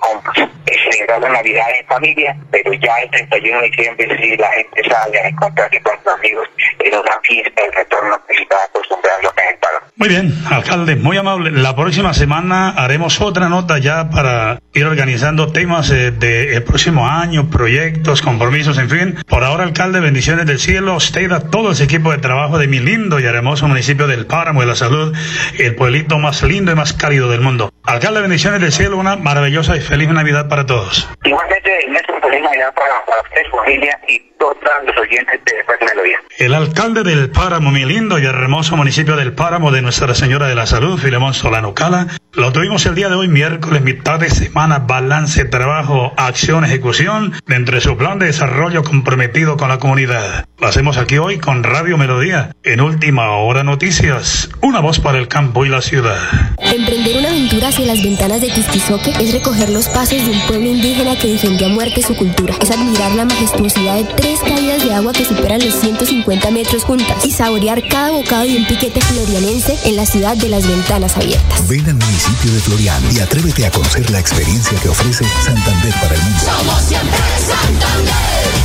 celebrar 0.90 1.20
la 1.20 1.28
Navidad 1.28 1.66
en 1.78 1.86
familia, 1.86 2.36
pero 2.50 2.72
ya 2.74 2.94
el 3.02 3.10
31 3.10 3.60
de 3.60 3.68
diciembre 3.68 4.18
sí 4.20 4.36
la 4.36 4.50
gente 4.52 4.82
sale 4.88 5.20
a 5.20 5.28
encontrarse 5.28 5.80
con 5.82 5.96
sus 5.98 6.12
amigos 6.12 6.48
en 6.78 6.94
una 6.94 7.20
fiesta 7.22 7.62
de 7.62 7.70
retorno 7.70 8.20
que 8.26 8.34
se 8.34 8.42
está 8.42 8.56
acostumbrando 8.64 9.28
a 9.28 9.42
en 9.42 9.58
Muy 9.96 10.08
bien, 10.08 10.34
alcalde, 10.50 10.96
muy 10.96 11.16
amable. 11.16 11.50
La 11.50 11.76
próxima 11.76 12.14
semana 12.14 12.70
haremos 12.70 13.20
otra 13.20 13.48
nota 13.48 13.78
ya 13.78 14.10
para 14.10 14.60
ir 14.74 14.84
organizando 14.84 15.52
temas 15.52 15.90
eh, 15.90 16.10
del 16.10 16.62
próximo 16.64 17.08
año, 17.08 17.50
proyectos, 17.50 18.22
compromisos, 18.22 18.78
en 18.78 18.90
fin. 18.90 19.18
Por 19.28 19.44
ahora, 19.44 19.64
alcalde, 19.64 20.00
bendiciones 20.00 20.46
del 20.46 20.58
cielo, 20.58 20.96
usted 20.96 21.30
a 21.32 21.40
todo 21.50 21.72
ese 21.72 21.84
equipo 21.84 22.10
de 22.10 22.18
trabajo 22.18 22.58
de 22.58 22.66
mi 22.66 22.80
lindo 22.80 23.20
y 23.20 23.24
hermoso 23.24 23.68
municipio 23.68 24.06
del 24.06 24.26
Páramo 24.26 24.51
de 24.60 24.66
la 24.66 24.76
Salud, 24.76 25.14
el 25.58 25.74
pueblito 25.74 26.18
más 26.18 26.42
lindo 26.42 26.72
y 26.72 26.74
más 26.74 26.92
cálido 26.92 27.28
del 27.28 27.40
mundo. 27.40 27.71
Alcalde, 27.84 28.20
bendiciones 28.20 28.60
del 28.60 28.70
cielo, 28.70 28.96
una 28.96 29.16
maravillosa 29.16 29.76
y 29.76 29.80
feliz 29.80 30.08
Navidad 30.08 30.48
para 30.48 30.64
todos. 30.66 31.08
Igualmente, 31.24 31.70
Néstor, 31.88 32.20
feliz 32.20 32.40
Navidad 32.40 32.72
para, 32.74 33.04
para 33.04 33.22
usted, 33.22 33.42
su 33.50 33.56
familia 33.56 33.98
y 34.08 34.20
todos 34.38 34.56
los 34.86 34.96
oyentes 34.96 35.40
de 35.44 35.64
Fuerte 35.64 35.84
Melodía. 35.86 36.18
El 36.38 36.54
alcalde 36.54 37.02
del 37.02 37.30
Páramo, 37.30 37.70
mi 37.72 37.84
lindo 37.84 38.18
y 38.20 38.24
hermoso 38.24 38.76
municipio 38.76 39.16
del 39.16 39.32
Páramo 39.32 39.72
de 39.72 39.82
Nuestra 39.82 40.14
Señora 40.14 40.46
de 40.46 40.54
la 40.54 40.66
Salud, 40.66 40.98
Filemón 40.98 41.34
Solano 41.34 41.74
Cala, 41.74 42.06
lo 42.32 42.52
tuvimos 42.52 42.86
el 42.86 42.94
día 42.94 43.08
de 43.08 43.16
hoy, 43.16 43.28
miércoles, 43.28 43.82
mitad 43.82 44.18
de 44.18 44.30
semana, 44.30 44.78
balance, 44.78 45.44
trabajo, 45.44 46.14
acción, 46.16 46.64
ejecución, 46.64 47.34
dentro 47.46 47.74
de 47.74 47.80
su 47.80 47.96
plan 47.96 48.18
de 48.18 48.26
desarrollo 48.26 48.84
comprometido 48.84 49.56
con 49.56 49.68
la 49.68 49.78
comunidad. 49.78 50.46
Lo 50.58 50.68
hacemos 50.68 50.96
aquí 50.96 51.18
hoy 51.18 51.38
con 51.38 51.62
Radio 51.62 51.98
Melodía, 51.98 52.52
en 52.62 52.80
Última 52.80 53.30
Hora 53.32 53.64
Noticias, 53.64 54.48
una 54.60 54.80
voz 54.80 54.98
para 54.98 55.18
el 55.18 55.28
campo 55.28 55.66
y 55.66 55.68
la 55.68 55.82
ciudad. 55.82 56.16
Emprender 56.58 57.18
una 57.18 57.28
aventura 57.28 57.71
hacia 57.72 57.86
las 57.86 58.02
ventanas 58.02 58.42
de 58.42 58.50
Tisquizoque 58.50 59.14
es 59.18 59.32
recoger 59.32 59.70
los 59.70 59.88
pasos 59.88 60.22
de 60.22 60.30
un 60.30 60.40
pueblo 60.46 60.66
indígena 60.66 61.16
que 61.16 61.28
defendió 61.28 61.68
a 61.68 61.70
muerte 61.70 62.02
su 62.02 62.14
cultura. 62.14 62.54
Es 62.60 62.70
admirar 62.70 63.12
la 63.12 63.24
majestuosidad 63.24 63.96
de 63.96 64.04
tres 64.04 64.40
caídas 64.40 64.84
de 64.84 64.92
agua 64.92 65.14
que 65.14 65.24
superan 65.24 65.64
los 65.64 65.74
150 65.76 66.50
metros 66.50 66.84
juntas 66.84 67.24
y 67.24 67.30
saborear 67.30 67.82
cada 67.88 68.10
bocado 68.10 68.42
de 68.42 68.56
un 68.56 68.66
piquete 68.66 69.00
florianense 69.00 69.78
en 69.84 69.96
la 69.96 70.04
ciudad 70.04 70.36
de 70.36 70.50
las 70.50 70.66
ventanas 70.66 71.16
abiertas. 71.16 71.66
Ven 71.66 71.88
al 71.88 71.94
municipio 71.94 72.52
de 72.52 72.60
Florian 72.60 73.02
y 73.10 73.20
atrévete 73.20 73.64
a 73.64 73.70
conocer 73.70 74.10
la 74.10 74.20
experiencia 74.20 74.78
que 74.78 74.90
ofrece 74.90 75.24
Santander 75.42 75.94
para 75.94 76.14
el 76.14 76.22
mundo. 76.22 76.40
Somos 76.44 76.82
siempre 76.82 77.20
Santander. 77.38 78.12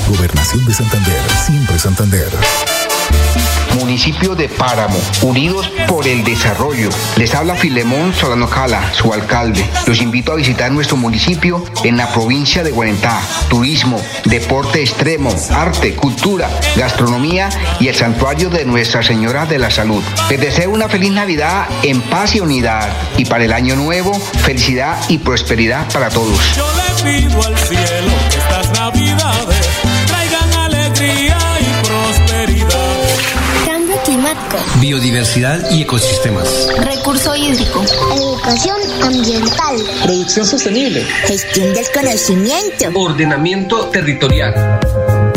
Gobernación 0.09 0.65
de 0.65 0.73
Santander, 0.73 1.21
siempre 1.45 1.79
Santander. 1.79 2.86
Municipio 3.77 4.35
de 4.35 4.49
Páramo, 4.49 4.99
unidos 5.21 5.71
por 5.87 6.07
el 6.07 6.23
desarrollo. 6.23 6.89
Les 7.15 7.35
habla 7.35 7.55
Filemón 7.55 8.13
Solano 8.13 8.49
Cala, 8.49 8.91
su 8.93 9.13
alcalde. 9.13 9.63
Los 9.85 10.01
invito 10.01 10.31
a 10.31 10.35
visitar 10.35 10.71
nuestro 10.71 10.97
municipio 10.97 11.63
en 11.83 11.95
la 11.95 12.11
provincia 12.11 12.63
de 12.63 12.71
Guarentá. 12.71 13.21
Turismo, 13.49 14.01
deporte 14.25 14.81
extremo, 14.81 15.33
arte, 15.51 15.95
cultura, 15.95 16.49
gastronomía 16.75 17.49
y 17.79 17.87
el 17.87 17.95
santuario 17.95 18.49
de 18.49 18.65
Nuestra 18.65 19.03
Señora 19.03 19.45
de 19.45 19.59
la 19.59 19.69
Salud. 19.69 20.03
Les 20.29 20.41
deseo 20.41 20.71
una 20.71 20.89
feliz 20.89 21.11
Navidad 21.11 21.67
en 21.83 22.01
paz 22.01 22.35
y 22.35 22.39
unidad. 22.39 22.89
Y 23.17 23.25
para 23.25 23.45
el 23.45 23.53
año 23.53 23.75
nuevo, 23.75 24.13
felicidad 24.13 24.97
y 25.07 25.19
prosperidad 25.19 25.91
para 25.93 26.09
todos. 26.09 26.39
Yo 26.55 26.65
al 27.45 27.57
cielo 27.57 28.11
estas 28.29 28.71
navidades 28.71 29.66
Biodiversidad 34.79 35.71
y 35.71 35.81
ecosistemas. 35.83 36.67
Recurso 36.79 37.35
hídrico. 37.35 37.83
Educación 38.15 38.77
ambiental. 39.03 39.77
Producción 40.03 40.45
sostenible. 40.45 41.03
Gestión 41.25 41.73
del 41.73 41.85
conocimiento. 41.93 42.85
Ordenamiento 42.93 43.87
territorial. 43.87 44.53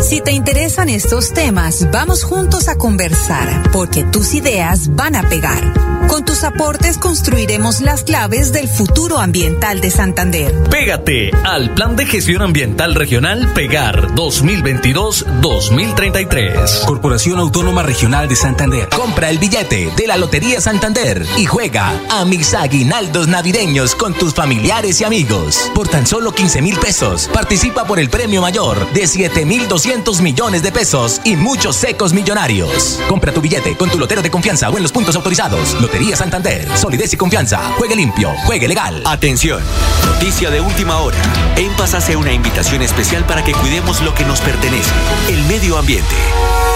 Si 0.01 0.19
te 0.19 0.31
interesan 0.31 0.89
estos 0.89 1.31
temas, 1.31 1.87
vamos 1.91 2.23
juntos 2.23 2.67
a 2.67 2.75
conversar, 2.75 3.69
porque 3.71 4.03
tus 4.03 4.33
ideas 4.33 4.95
van 4.95 5.15
a 5.15 5.29
pegar. 5.29 5.61
Con 6.07 6.25
tus 6.25 6.43
aportes 6.43 6.97
construiremos 6.97 7.81
las 7.81 8.03
claves 8.03 8.51
del 8.51 8.67
futuro 8.67 9.19
ambiental 9.19 9.79
de 9.79 9.91
Santander. 9.91 10.51
Pégate 10.69 11.29
al 11.45 11.75
Plan 11.75 11.95
de 11.95 12.07
Gestión 12.07 12.41
Ambiental 12.41 12.95
Regional 12.95 13.53
Pegar 13.53 14.07
2022-2033. 14.15 16.85
Corporación 16.85 17.37
Autónoma 17.39 17.83
Regional 17.83 18.27
de 18.27 18.35
Santander. 18.35 18.89
Compra 18.89 19.29
el 19.29 19.37
billete 19.37 19.91
de 19.95 20.07
la 20.07 20.17
Lotería 20.17 20.59
Santander 20.59 21.23
y 21.37 21.45
juega 21.45 21.93
a 22.09 22.25
mis 22.25 22.55
aguinaldos 22.55 23.27
navideños 23.27 23.93
con 23.95 24.15
tus 24.15 24.33
familiares 24.33 24.99
y 24.99 25.03
amigos. 25.03 25.69
Por 25.75 25.87
tan 25.87 26.07
solo 26.07 26.31
15 26.33 26.63
mil 26.63 26.79
pesos, 26.79 27.29
participa 27.31 27.85
por 27.85 27.99
el 27.99 28.09
premio 28.09 28.41
mayor 28.41 28.91
de 28.93 29.05
7 29.07 29.45
mil 29.45 29.67
200 29.67 29.90
millones 29.91 30.63
de 30.63 30.71
pesos 30.71 31.19
y 31.25 31.35
muchos 31.35 31.75
secos 31.75 32.13
millonarios. 32.13 32.97
Compra 33.09 33.33
tu 33.33 33.41
billete 33.41 33.75
con 33.75 33.89
tu 33.89 33.99
lotero 33.99 34.21
de 34.21 34.31
confianza 34.31 34.69
o 34.69 34.77
en 34.77 34.83
los 34.83 34.91
puntos 34.91 35.17
autorizados. 35.17 35.73
Lotería 35.81 36.15
Santander. 36.15 36.65
Solidez 36.77 37.11
y 37.13 37.17
confianza. 37.17 37.73
Juegue 37.77 37.97
limpio. 37.97 38.31
Juegue 38.45 38.69
legal. 38.69 39.03
Atención. 39.05 39.61
Noticia 40.05 40.49
de 40.49 40.61
última 40.61 40.99
hora. 40.99 41.17
En 41.57 41.73
Paz 41.73 41.93
hace 41.93 42.15
una 42.15 42.31
invitación 42.31 42.81
especial 42.81 43.25
para 43.25 43.43
que 43.43 43.51
cuidemos 43.51 44.01
lo 44.01 44.15
que 44.15 44.23
nos 44.23 44.39
pertenece. 44.39 44.91
El 45.27 45.43
medio 45.43 45.77
ambiente. 45.77 46.15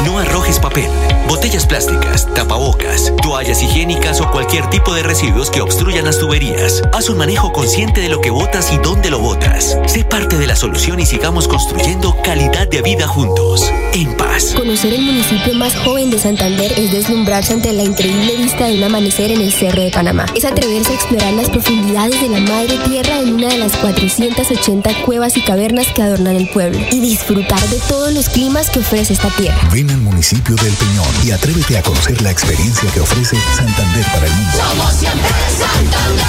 No 0.04 0.20
arrojes 0.20 0.60
papel, 0.60 0.90
botellas 1.30 1.66
plásticas, 1.66 2.28
tapabocas, 2.34 3.14
toallas 3.24 3.64
higiénicas 3.64 4.20
o 4.20 4.30
cualquier 4.30 4.70
tipo 4.70 4.94
de 4.94 5.04
residuos 5.04 5.50
que 5.50 5.62
obstruyan 5.62 6.04
las 6.04 6.20
tuberías. 6.20 6.84
Haz 6.92 7.10
un 7.10 7.18
manejo 7.18 7.54
consciente 7.54 8.02
de 8.02 8.10
lo 8.10 8.20
que 8.20 8.30
botas 8.30 8.74
y 8.74 8.78
dónde 8.78 9.10
lo 9.10 9.20
botas. 9.20 9.78
Sé 9.86 10.04
parte 10.04 10.38
de 10.38 10.48
la 10.48 10.58
solución 10.58 11.00
y 11.00 11.06
sigamos 11.06 11.48
construyendo 11.48 12.22
calidad 12.24 12.68
de 12.68 12.82
vida 12.82 13.05
juntos. 13.08 13.72
En 13.94 14.16
paz. 14.18 14.54
Conocer 14.56 14.94
el 14.94 15.02
municipio 15.02 15.54
más 15.54 15.76
joven 15.76 16.10
de 16.10 16.20
Santander 16.20 16.72
es 16.78 16.92
deslumbrarse 16.92 17.54
ante 17.54 17.72
la 17.74 17.84
increíble 17.84 18.36
vista 18.38 18.66
de 18.66 18.78
un 18.78 18.84
amanecer 18.84 19.32
en 19.32 19.42
el 19.42 19.54
Cerro 19.54 19.82
de 19.82 19.92
Panamá. 19.92 20.26
Es 20.36 20.46
atreverse 20.46 20.92
a 20.92 20.96
explorar 20.96 21.34
las 21.34 21.50
profundidades 21.50 22.20
de 22.22 22.30
la 22.30 22.40
madre 22.42 22.78
tierra 22.88 23.20
en 23.20 23.34
una 23.34 23.48
de 23.48 23.58
las 23.58 23.76
480 23.78 25.04
cuevas 25.06 25.38
y 25.38 25.42
cavernas 25.42 25.88
que 25.94 26.02
adornan 26.02 26.36
el 26.36 26.50
pueblo. 26.50 26.80
Y 26.92 27.00
disfrutar 27.00 27.62
de 27.70 27.80
todos 27.88 28.14
los 28.14 28.30
climas 28.30 28.70
que 28.70 28.80
ofrece 28.80 29.14
esta 29.14 29.30
tierra. 29.36 29.58
Ven 29.72 29.90
al 29.90 30.02
municipio 30.02 30.56
del 30.56 30.74
Peñón 30.74 31.08
y 31.24 31.32
atrévete 31.32 31.78
a 31.78 31.84
conocer 31.84 32.22
la 32.22 32.32
experiencia 32.32 32.90
que 32.92 33.00
ofrece 33.00 33.38
Santander 33.56 34.06
para 34.14 34.26
el 34.26 34.34
mundo. 34.34 34.58
Somos 34.70 34.94
siempre 34.94 35.30
Santander. 35.58 36.26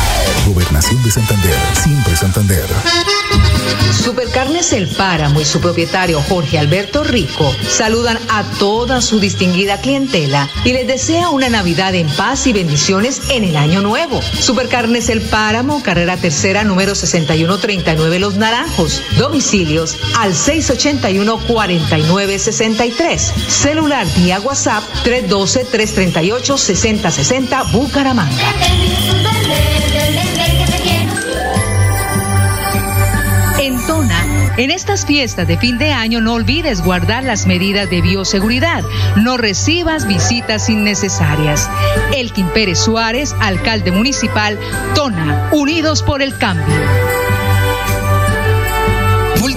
Gobernación 0.47 1.03
de 1.03 1.11
Santander, 1.11 1.59
siempre 1.83 2.17
Santander. 2.17 3.16
Supercarnes 4.07 4.73
El 4.73 4.89
Páramo 4.89 5.41
y 5.41 5.45
su 5.45 5.61
propietario 5.61 6.23
Jorge 6.23 6.59
Alberto 6.59 7.03
Rico 7.03 7.53
saludan 7.69 8.17
a 8.29 8.45
toda 8.59 9.01
su 9.01 9.19
distinguida 9.19 9.81
clientela 9.81 10.49
y 10.65 10.73
les 10.73 10.87
desea 10.87 11.31
una 11.31 11.49
Navidad 11.49 11.93
en 11.95 12.07
paz 12.09 12.47
y 12.47 12.53
bendiciones 12.53 13.23
en 13.31 13.43
el 13.45 13.57
año 13.57 13.81
nuevo. 13.83 14.21
Supercarnes 14.23 15.09
El 15.09 15.23
Páramo, 15.23 15.83
carrera 15.83 16.17
tercera 16.17 16.63
número 16.63 16.95
6139 16.95 18.21
Los 18.21 18.37
Naranjos. 18.37 19.03
Domicilios 19.19 19.97
al 20.19 20.35
681-4963. 20.35 23.19
Celular 23.49 24.07
vía 24.17 24.39
WhatsApp 24.41 24.85
312-338-6060 25.05 27.73
Bucaramanga. 27.73 28.37
En 33.87 33.93
Tona, 33.93 34.53
en 34.57 34.73
estas 34.73 35.07
fiestas 35.07 35.47
de 35.47 35.57
fin 35.59 35.79
de 35.79 35.93
año 35.93 36.21
no 36.21 36.35
olvides 36.35 36.83
guardar 36.83 37.23
las 37.23 37.47
medidas 37.47 37.89
de 37.89 38.03
bioseguridad. 38.03 38.83
No 39.15 39.37
recibas 39.37 40.09
visitas 40.09 40.69
innecesarias. 40.69 41.71
Elkin 42.13 42.49
Pérez 42.49 42.81
Suárez, 42.81 43.33
alcalde 43.39 43.93
municipal, 43.93 44.59
Tona, 44.97 45.51
Unidos 45.53 46.03
por 46.03 46.21
el 46.21 46.37
Cambio. 46.37 46.75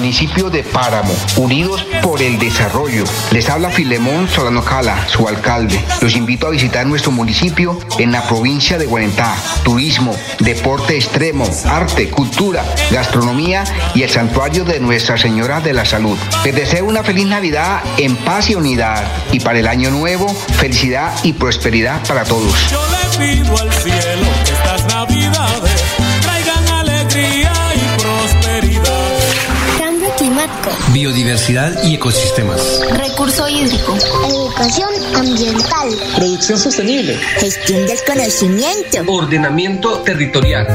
Municipio 0.00 0.50
de 0.50 0.62
Páramo, 0.62 1.14
unidos 1.36 1.86
por 2.02 2.22
el 2.22 2.38
desarrollo. 2.38 3.04
Les 3.32 3.48
habla 3.48 3.70
Filemón 3.70 4.28
Solano 4.28 4.64
Cala, 4.64 5.06
su 5.08 5.28
alcalde. 5.28 5.82
Los 6.00 6.16
invito 6.16 6.46
a 6.46 6.50
visitar 6.50 6.86
nuestro 6.86 7.12
municipio 7.12 7.78
en 7.98 8.10
la 8.10 8.22
provincia 8.26 8.78
de 8.78 8.86
Guarentá. 8.86 9.34
Turismo, 9.62 10.16
deporte 10.40 10.96
extremo, 10.96 11.44
arte, 11.66 12.08
cultura, 12.10 12.64
gastronomía 12.90 13.64
y 13.94 14.02
el 14.02 14.10
santuario 14.10 14.64
de 14.64 14.80
Nuestra 14.80 15.16
Señora 15.16 15.60
de 15.60 15.74
la 15.74 15.84
Salud. 15.84 16.18
Les 16.44 16.54
deseo 16.54 16.86
una 16.86 17.02
feliz 17.02 17.26
Navidad 17.26 17.82
en 17.98 18.16
paz 18.16 18.50
y 18.50 18.54
unidad. 18.54 19.06
Y 19.32 19.40
para 19.40 19.58
el 19.58 19.68
año 19.68 19.90
nuevo, 19.90 20.28
felicidad 20.28 21.12
y 21.22 21.34
prosperidad 21.34 22.06
para 22.06 22.24
todos. 22.24 22.54
Yo 22.70 22.82
le 22.88 23.18
pido 23.18 23.58
al 23.58 23.72
cielo 23.72 24.26
Biodiversidad 30.92 31.84
y 31.84 31.94
ecosistemas. 31.94 32.80
Recurso 32.90 33.48
hídrico. 33.48 33.96
Educación 34.28 34.88
ambiental. 35.14 35.88
Producción 36.16 36.58
sostenible. 36.58 37.14
Gestión 37.38 37.86
del 37.86 37.98
conocimiento. 38.04 38.98
Ordenamiento 39.06 40.00
territorial. 40.00 40.66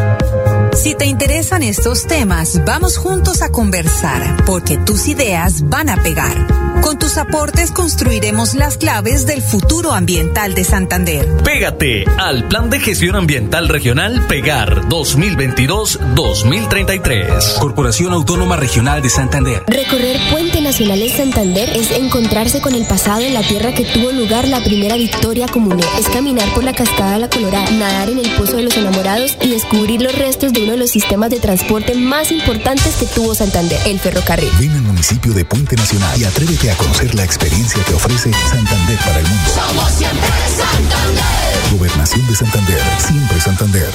Si 0.85 0.93
te 0.93 1.07
interesan 1.07 1.63
estos 1.63 2.05
temas, 2.05 2.63
vamos 2.63 2.97
juntos 2.97 3.41
a 3.41 3.51
conversar, 3.51 4.45
porque 4.45 4.77
tus 4.77 5.07
ideas 5.07 5.67
van 5.67 5.89
a 5.89 6.03
pegar. 6.03 6.45
Con 6.83 6.99
tus 6.99 7.17
aportes 7.17 7.71
construiremos 7.71 8.53
las 8.53 8.77
claves 8.77 9.25
del 9.25 9.41
futuro 9.41 9.93
ambiental 9.93 10.53
de 10.53 10.63
Santander. 10.63 11.27
Pégate 11.43 12.05
al 12.19 12.47
Plan 12.47 12.69
de 12.69 12.79
Gestión 12.79 13.15
Ambiental 13.15 13.67
Regional 13.67 14.27
Pegar 14.27 14.87
2022-2033. 14.87 17.57
Corporación 17.57 18.13
Autónoma 18.13 18.55
Regional 18.55 19.01
de 19.01 19.09
Santander. 19.09 19.63
Recorrer 19.65 20.19
Puente 20.29 20.61
Nacional 20.61 21.01
en 21.01 21.09
Santander 21.09 21.71
es 21.71 21.89
encontrarse 21.89 22.61
con 22.61 22.75
el 22.75 22.85
pasado 22.85 23.21
en 23.21 23.33
la 23.33 23.41
tierra 23.41 23.73
que 23.73 23.85
tuvo 23.85 24.11
lugar 24.11 24.47
la 24.47 24.63
primera 24.63 24.95
victoria 24.95 25.47
comunera. 25.47 25.89
Es 25.97 26.07
caminar 26.09 26.53
por 26.53 26.63
la 26.63 26.73
cascada 26.73 27.13
de 27.13 27.19
la 27.21 27.29
Colorada, 27.31 27.71
nadar 27.71 28.11
en 28.11 28.19
el 28.19 28.29
Pozo 28.35 28.57
de 28.57 28.63
los 28.63 28.77
Enamorados 28.77 29.35
y 29.41 29.49
descubrir 29.49 30.03
los 30.03 30.15
restos 30.15 30.53
de 30.53 30.65
uno 30.65 30.74
de 30.75 30.81
los 30.81 30.91
sistemas 30.91 31.29
de 31.29 31.39
transporte 31.39 31.95
más 31.95 32.31
importantes 32.31 32.95
que 32.95 33.05
tuvo 33.05 33.33
Santander, 33.33 33.79
el 33.85 33.97
ferrocarril. 33.97 34.51
Ven 34.59 34.71
al 34.71 34.81
municipio 34.81 35.33
de 35.33 35.45
Puente 35.45 35.75
Nacional 35.77 36.19
y 36.19 36.25
atrévete 36.25 36.69
a 36.69 36.75
conocer 36.75 37.15
la 37.15 37.23
experiencia 37.23 37.81
que 37.85 37.93
ofrece 37.93 38.29
Santander 38.49 38.97
para 38.99 39.19
el 39.19 39.25
mundo. 39.25 39.51
Somos 39.55 39.91
siempre 39.91 40.27
Santander. 40.49 41.71
Gobernación 41.71 42.27
de 42.27 42.35
Santander, 42.35 42.81
siempre 42.99 43.39
Santander. 43.39 43.89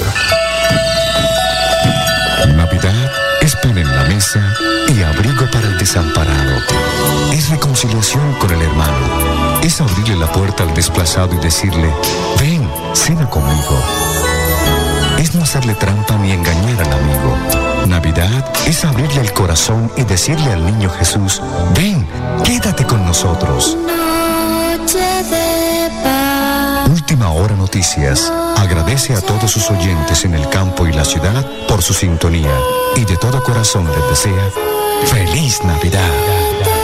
Navidad 2.55 3.11
es 3.41 3.55
pan 3.57 3.77
en 3.77 3.95
la 3.95 4.03
mesa 4.05 4.41
y 4.87 5.03
abrigo 5.03 5.45
para 5.51 5.67
el 5.67 5.77
desamparado. 5.77 6.57
Es 7.31 7.49
reconciliación 7.49 8.33
con 8.39 8.49
el 8.49 8.61
hermano. 8.61 9.61
Es 9.61 9.79
abrirle 9.81 10.15
la 10.15 10.31
puerta 10.31 10.63
al 10.63 10.73
desplazado 10.73 11.35
y 11.35 11.37
decirle, 11.37 11.93
ven, 12.39 12.67
cena 12.93 13.29
conmigo. 13.29 13.77
Es 15.21 15.35
no 15.35 15.43
hacerle 15.43 15.75
trampa 15.75 16.17
ni 16.17 16.31
engañar 16.31 16.81
al 16.81 16.93
amigo. 16.93 17.85
Navidad 17.85 18.43
es 18.65 18.83
abrirle 18.83 19.21
el 19.21 19.31
corazón 19.33 19.91
y 19.95 20.03
decirle 20.03 20.51
al 20.51 20.65
niño 20.65 20.89
Jesús, 20.89 21.39
ven, 21.75 22.07
quédate 22.43 22.85
con 22.85 23.05
nosotros. 23.05 23.77
Última 26.89 27.29
hora 27.29 27.55
noticias. 27.55 28.33
Agradece 28.57 29.13
a 29.13 29.21
todos 29.21 29.51
sus 29.51 29.69
oyentes 29.69 30.25
en 30.25 30.33
el 30.33 30.49
campo 30.49 30.87
y 30.87 30.91
la 30.91 31.05
ciudad 31.05 31.45
por 31.67 31.83
su 31.83 31.93
sintonía 31.93 32.57
y 32.95 33.05
de 33.05 33.15
todo 33.17 33.43
corazón 33.43 33.85
les 33.85 34.09
desea 34.09 34.49
feliz 35.05 35.63
Navidad. 35.63 36.80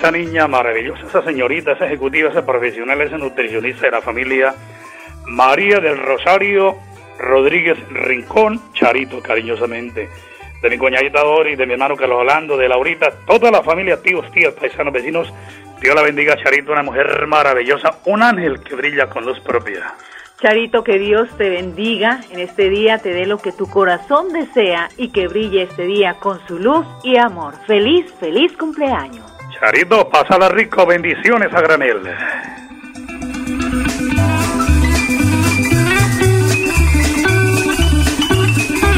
Esa 0.00 0.10
niña 0.10 0.48
maravillosa, 0.48 1.06
esa 1.06 1.22
señorita, 1.22 1.72
esa 1.72 1.84
ejecutiva, 1.84 2.30
esa 2.30 2.46
profesional, 2.46 3.02
esa 3.02 3.18
nutricionista 3.18 3.84
de 3.84 3.90
la 3.90 4.00
familia, 4.00 4.54
María 5.26 5.78
del 5.78 5.98
Rosario 5.98 6.78
Rodríguez 7.18 7.76
Rincón, 7.90 8.72
Charito, 8.72 9.20
cariñosamente. 9.20 10.08
De 10.62 10.70
mi 10.70 10.78
coñadita 10.78 11.20
Dori, 11.20 11.54
de 11.54 11.66
mi 11.66 11.74
hermano 11.74 11.96
Carlos 11.96 12.20
Orlando, 12.20 12.56
de 12.56 12.66
Laurita, 12.66 13.10
toda 13.26 13.50
la 13.50 13.62
familia, 13.62 14.00
tíos, 14.00 14.24
tías, 14.32 14.54
paisanos, 14.54 14.94
vecinos. 14.94 15.30
Dios 15.82 15.94
la 15.94 16.00
bendiga, 16.00 16.34
Charito, 16.42 16.72
una 16.72 16.82
mujer 16.82 17.26
maravillosa, 17.26 17.98
un 18.06 18.22
ángel 18.22 18.62
que 18.62 18.76
brilla 18.76 19.06
con 19.10 19.26
luz 19.26 19.38
propia. 19.40 19.92
Charito, 20.40 20.82
que 20.82 20.98
Dios 20.98 21.28
te 21.36 21.50
bendiga 21.50 22.20
en 22.30 22.40
este 22.40 22.70
día, 22.70 22.96
te 22.96 23.12
dé 23.12 23.26
lo 23.26 23.36
que 23.36 23.52
tu 23.52 23.68
corazón 23.68 24.32
desea 24.32 24.88
y 24.96 25.10
que 25.10 25.28
brille 25.28 25.64
este 25.64 25.82
día 25.84 26.14
con 26.14 26.40
su 26.48 26.58
luz 26.58 26.86
y 27.04 27.18
amor. 27.18 27.52
Feliz, 27.66 28.10
feliz 28.18 28.56
cumpleaños. 28.56 29.29
Charito, 29.60 30.08
pásala 30.08 30.48
rico, 30.48 30.86
bendiciones 30.86 31.52
a 31.52 31.60
granel. 31.60 32.00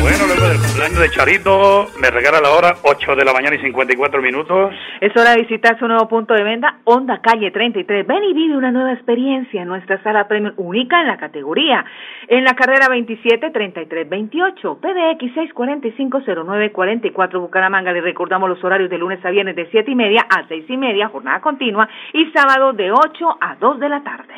Bueno, 0.02 0.26
luego 0.26 0.48
del 0.48 0.58
cumpleaños 0.58 0.98
de 0.98 1.10
Charito, 1.10 1.86
me 2.00 2.10
regala 2.10 2.40
la 2.40 2.50
hora 2.50 2.74
8 2.82 3.14
de 3.14 3.24
la 3.24 3.32
mañana 3.32 3.54
y 3.54 3.60
54 3.60 4.20
minutos. 4.20 4.74
Es 5.00 5.16
hora 5.16 5.30
de 5.30 5.42
visitar 5.42 5.78
su 5.78 5.86
nuevo 5.86 6.08
punto 6.08 6.34
de 6.34 6.42
venta, 6.42 6.78
Honda 6.82 7.20
Calle 7.22 7.52
33. 7.52 8.04
Ven 8.04 8.24
y 8.24 8.34
vive 8.34 8.56
una 8.56 8.72
nueva 8.72 8.94
experiencia 8.94 9.62
en 9.62 9.68
nuestra 9.68 10.02
sala 10.02 10.26
premium 10.26 10.54
única 10.56 11.00
en 11.00 11.06
la 11.06 11.18
categoría. 11.18 11.84
En 12.26 12.42
la 12.42 12.54
carrera 12.54 12.88
27 12.88 13.50
33 13.50 14.08
28, 14.08 14.80
PDX 14.80 15.36
6450944 15.54 17.40
Bucaramanga. 17.40 17.92
Le 17.92 18.00
recordamos 18.00 18.48
los 18.48 18.64
horarios 18.64 18.90
de 18.90 18.98
lunes 18.98 19.24
a 19.24 19.30
viernes 19.30 19.54
de 19.54 19.68
7 19.70 19.88
y 19.88 19.94
media 19.94 20.26
a 20.28 20.48
6 20.48 20.64
y 20.68 20.76
media, 20.78 21.10
jornada 21.10 21.40
continua, 21.40 21.88
y 22.12 22.28
sábado 22.32 22.72
de 22.72 22.90
8 22.90 23.38
a 23.40 23.54
2 23.54 23.78
de 23.78 23.88
la 23.88 24.02
tarde. 24.02 24.34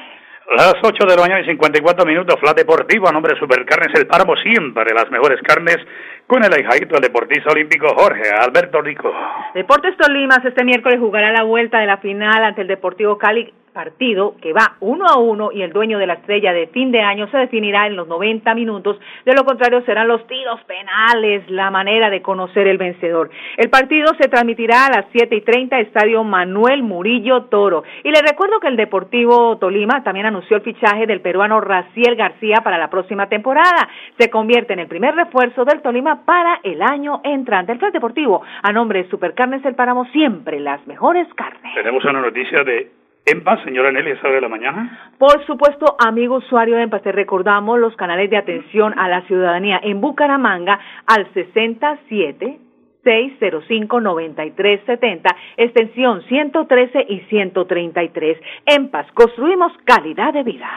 Las 0.52 0.74
8 0.82 1.06
de 1.06 1.16
la 1.16 1.22
mañana 1.22 1.40
y 1.40 1.46
54 1.46 2.04
minutos, 2.04 2.38
Flat 2.38 2.56
Deportivo, 2.56 3.08
a 3.08 3.12
nombre 3.12 3.32
de 3.32 3.40
Supercarnes 3.40 3.98
El 3.98 4.06
Páramo, 4.06 4.36
siempre 4.36 4.94
las 4.94 5.10
mejores 5.10 5.40
carnes, 5.40 5.78
con 6.26 6.44
el 6.44 6.52
ahijadito 6.52 6.94
del 6.94 7.02
deportista 7.02 7.50
olímpico 7.50 7.88
Jorge 7.96 8.30
Alberto 8.30 8.82
Rico. 8.82 9.10
Deportes 9.54 9.96
Tolimas 9.96 10.44
este 10.44 10.64
miércoles 10.64 11.00
jugará 11.00 11.32
la 11.32 11.44
vuelta 11.44 11.80
de 11.80 11.86
la 11.86 11.96
final 11.96 12.44
ante 12.44 12.60
el 12.60 12.68
Deportivo 12.68 13.16
Cali 13.16 13.52
partido 13.74 14.36
que 14.40 14.54
va 14.54 14.76
uno 14.80 15.04
a 15.06 15.18
uno 15.18 15.50
y 15.52 15.60
el 15.60 15.72
dueño 15.72 15.98
de 15.98 16.06
la 16.06 16.14
estrella 16.14 16.52
de 16.52 16.68
fin 16.68 16.92
de 16.92 17.02
año 17.02 17.28
se 17.28 17.36
definirá 17.36 17.86
en 17.86 17.96
los 17.96 18.08
90 18.08 18.54
minutos. 18.54 18.98
De 19.26 19.34
lo 19.34 19.44
contrario 19.44 19.82
serán 19.82 20.08
los 20.08 20.26
tiros 20.26 20.62
penales 20.64 21.50
la 21.50 21.70
manera 21.70 22.08
de 22.08 22.22
conocer 22.22 22.66
el 22.68 22.78
vencedor. 22.78 23.28
El 23.58 23.68
partido 23.68 24.12
se 24.18 24.28
transmitirá 24.28 24.86
a 24.86 24.90
las 24.90 25.06
7 25.12 25.34
y 25.34 25.40
30 25.42 25.80
Estadio 25.80 26.24
Manuel 26.24 26.82
Murillo 26.82 27.42
Toro. 27.44 27.82
Y 28.02 28.10
le 28.10 28.22
recuerdo 28.22 28.60
que 28.60 28.68
el 28.68 28.76
Deportivo 28.76 29.58
Tolima 29.58 30.02
también 30.02 30.26
anunció 30.26 30.56
el 30.56 30.62
fichaje 30.62 31.06
del 31.06 31.20
peruano 31.20 31.60
Raciel 31.60 32.16
García 32.16 32.60
para 32.62 32.78
la 32.78 32.88
próxima 32.88 33.28
temporada. 33.28 33.88
Se 34.18 34.30
convierte 34.30 34.72
en 34.72 34.78
el 34.78 34.86
primer 34.86 35.14
refuerzo 35.14 35.64
del 35.64 35.82
Tolima 35.82 36.24
para 36.24 36.60
el 36.62 36.80
año 36.80 37.20
entrante. 37.24 37.72
El 37.72 37.78
Club 37.78 37.92
Deportivo, 37.92 38.42
a 38.62 38.72
nombre 38.72 39.02
de 39.02 39.10
Supercarnes 39.10 39.62
del 39.62 39.74
Páramo, 39.74 40.04
siempre 40.06 40.60
las 40.60 40.86
mejores 40.86 41.26
carnes. 41.34 41.74
Tenemos 41.74 42.04
una 42.04 42.20
noticia 42.20 42.62
de 42.62 43.03
EMPA, 43.26 43.64
señora 43.64 43.90
Nelly, 43.90 44.10
esa 44.10 44.28
de 44.28 44.40
la 44.40 44.48
mañana. 44.48 45.12
Por 45.18 45.44
supuesto, 45.46 45.96
amigo 45.98 46.36
usuario 46.36 46.76
de 46.76 46.82
EMPA, 46.82 47.00
te 47.00 47.12
recordamos 47.12 47.78
los 47.78 47.96
canales 47.96 48.28
de 48.28 48.36
atención 48.36 48.98
a 48.98 49.08
la 49.08 49.22
ciudadanía 49.22 49.80
en 49.82 50.00
Bucaramanga 50.00 50.78
al 51.06 51.32
67 51.32 52.60
605-9370, 53.04 55.36
extensión 55.58 56.22
113 56.22 57.06
y 57.08 57.20
133. 57.20 58.38
EMPAS, 58.66 59.12
construimos 59.12 59.72
calidad 59.84 60.32
de 60.32 60.42
vida. 60.42 60.68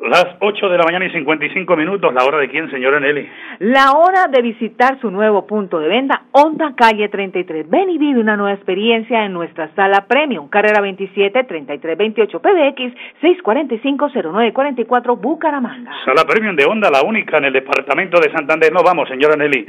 Las 0.00 0.26
8 0.38 0.68
de 0.68 0.78
la 0.78 0.84
mañana 0.84 1.06
y 1.06 1.10
55 1.10 1.76
minutos, 1.76 2.14
la 2.14 2.24
hora 2.24 2.38
de 2.38 2.48
quién, 2.48 2.70
señora 2.70 3.00
Nelly. 3.00 3.28
La 3.58 3.92
hora 3.92 4.28
de 4.28 4.42
visitar 4.42 5.00
su 5.00 5.10
nuevo 5.10 5.44
punto 5.44 5.80
de 5.80 5.88
venta, 5.88 6.22
Honda 6.30 6.72
Calle 6.76 7.08
33. 7.08 7.68
Ven 7.68 7.90
y 7.90 7.98
vive 7.98 8.20
una 8.20 8.36
nueva 8.36 8.54
experiencia 8.54 9.24
en 9.24 9.32
nuestra 9.32 9.70
sala 9.74 10.06
Premium, 10.06 10.48
carrera 10.48 10.80
27 10.80 11.42
33 11.42 11.98
28 11.98 12.40
PBX 12.40 12.94
645 13.20 14.10
0944 14.14 15.16
Bucaramanga. 15.16 15.90
Sala 16.04 16.24
Premium 16.24 16.54
de 16.54 16.64
Honda, 16.64 16.90
la 16.90 17.02
única 17.02 17.38
en 17.38 17.46
el 17.46 17.52
departamento 17.52 18.20
de 18.20 18.30
Santander. 18.30 18.72
No 18.72 18.84
vamos, 18.84 19.08
señora 19.08 19.34
Nelly. 19.34 19.66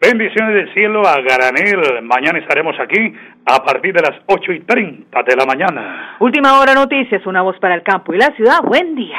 Bendiciones 0.00 0.54
del 0.54 0.74
cielo 0.74 1.02
a 1.06 1.20
Garanel. 1.20 2.02
Mañana 2.02 2.40
estaremos 2.40 2.74
aquí 2.80 3.14
a 3.46 3.62
partir 3.62 3.94
de 3.94 4.02
las 4.02 4.22
8 4.26 4.52
y 4.54 4.60
30 4.60 5.22
de 5.22 5.36
la 5.36 5.46
mañana. 5.46 6.16
Última 6.18 6.58
hora 6.58 6.74
noticias, 6.74 7.24
una 7.26 7.42
voz 7.42 7.56
para 7.60 7.76
el 7.76 7.84
campo 7.84 8.12
y 8.12 8.18
la 8.18 8.34
ciudad. 8.34 8.60
Buen 8.64 8.96
día. 8.96 9.18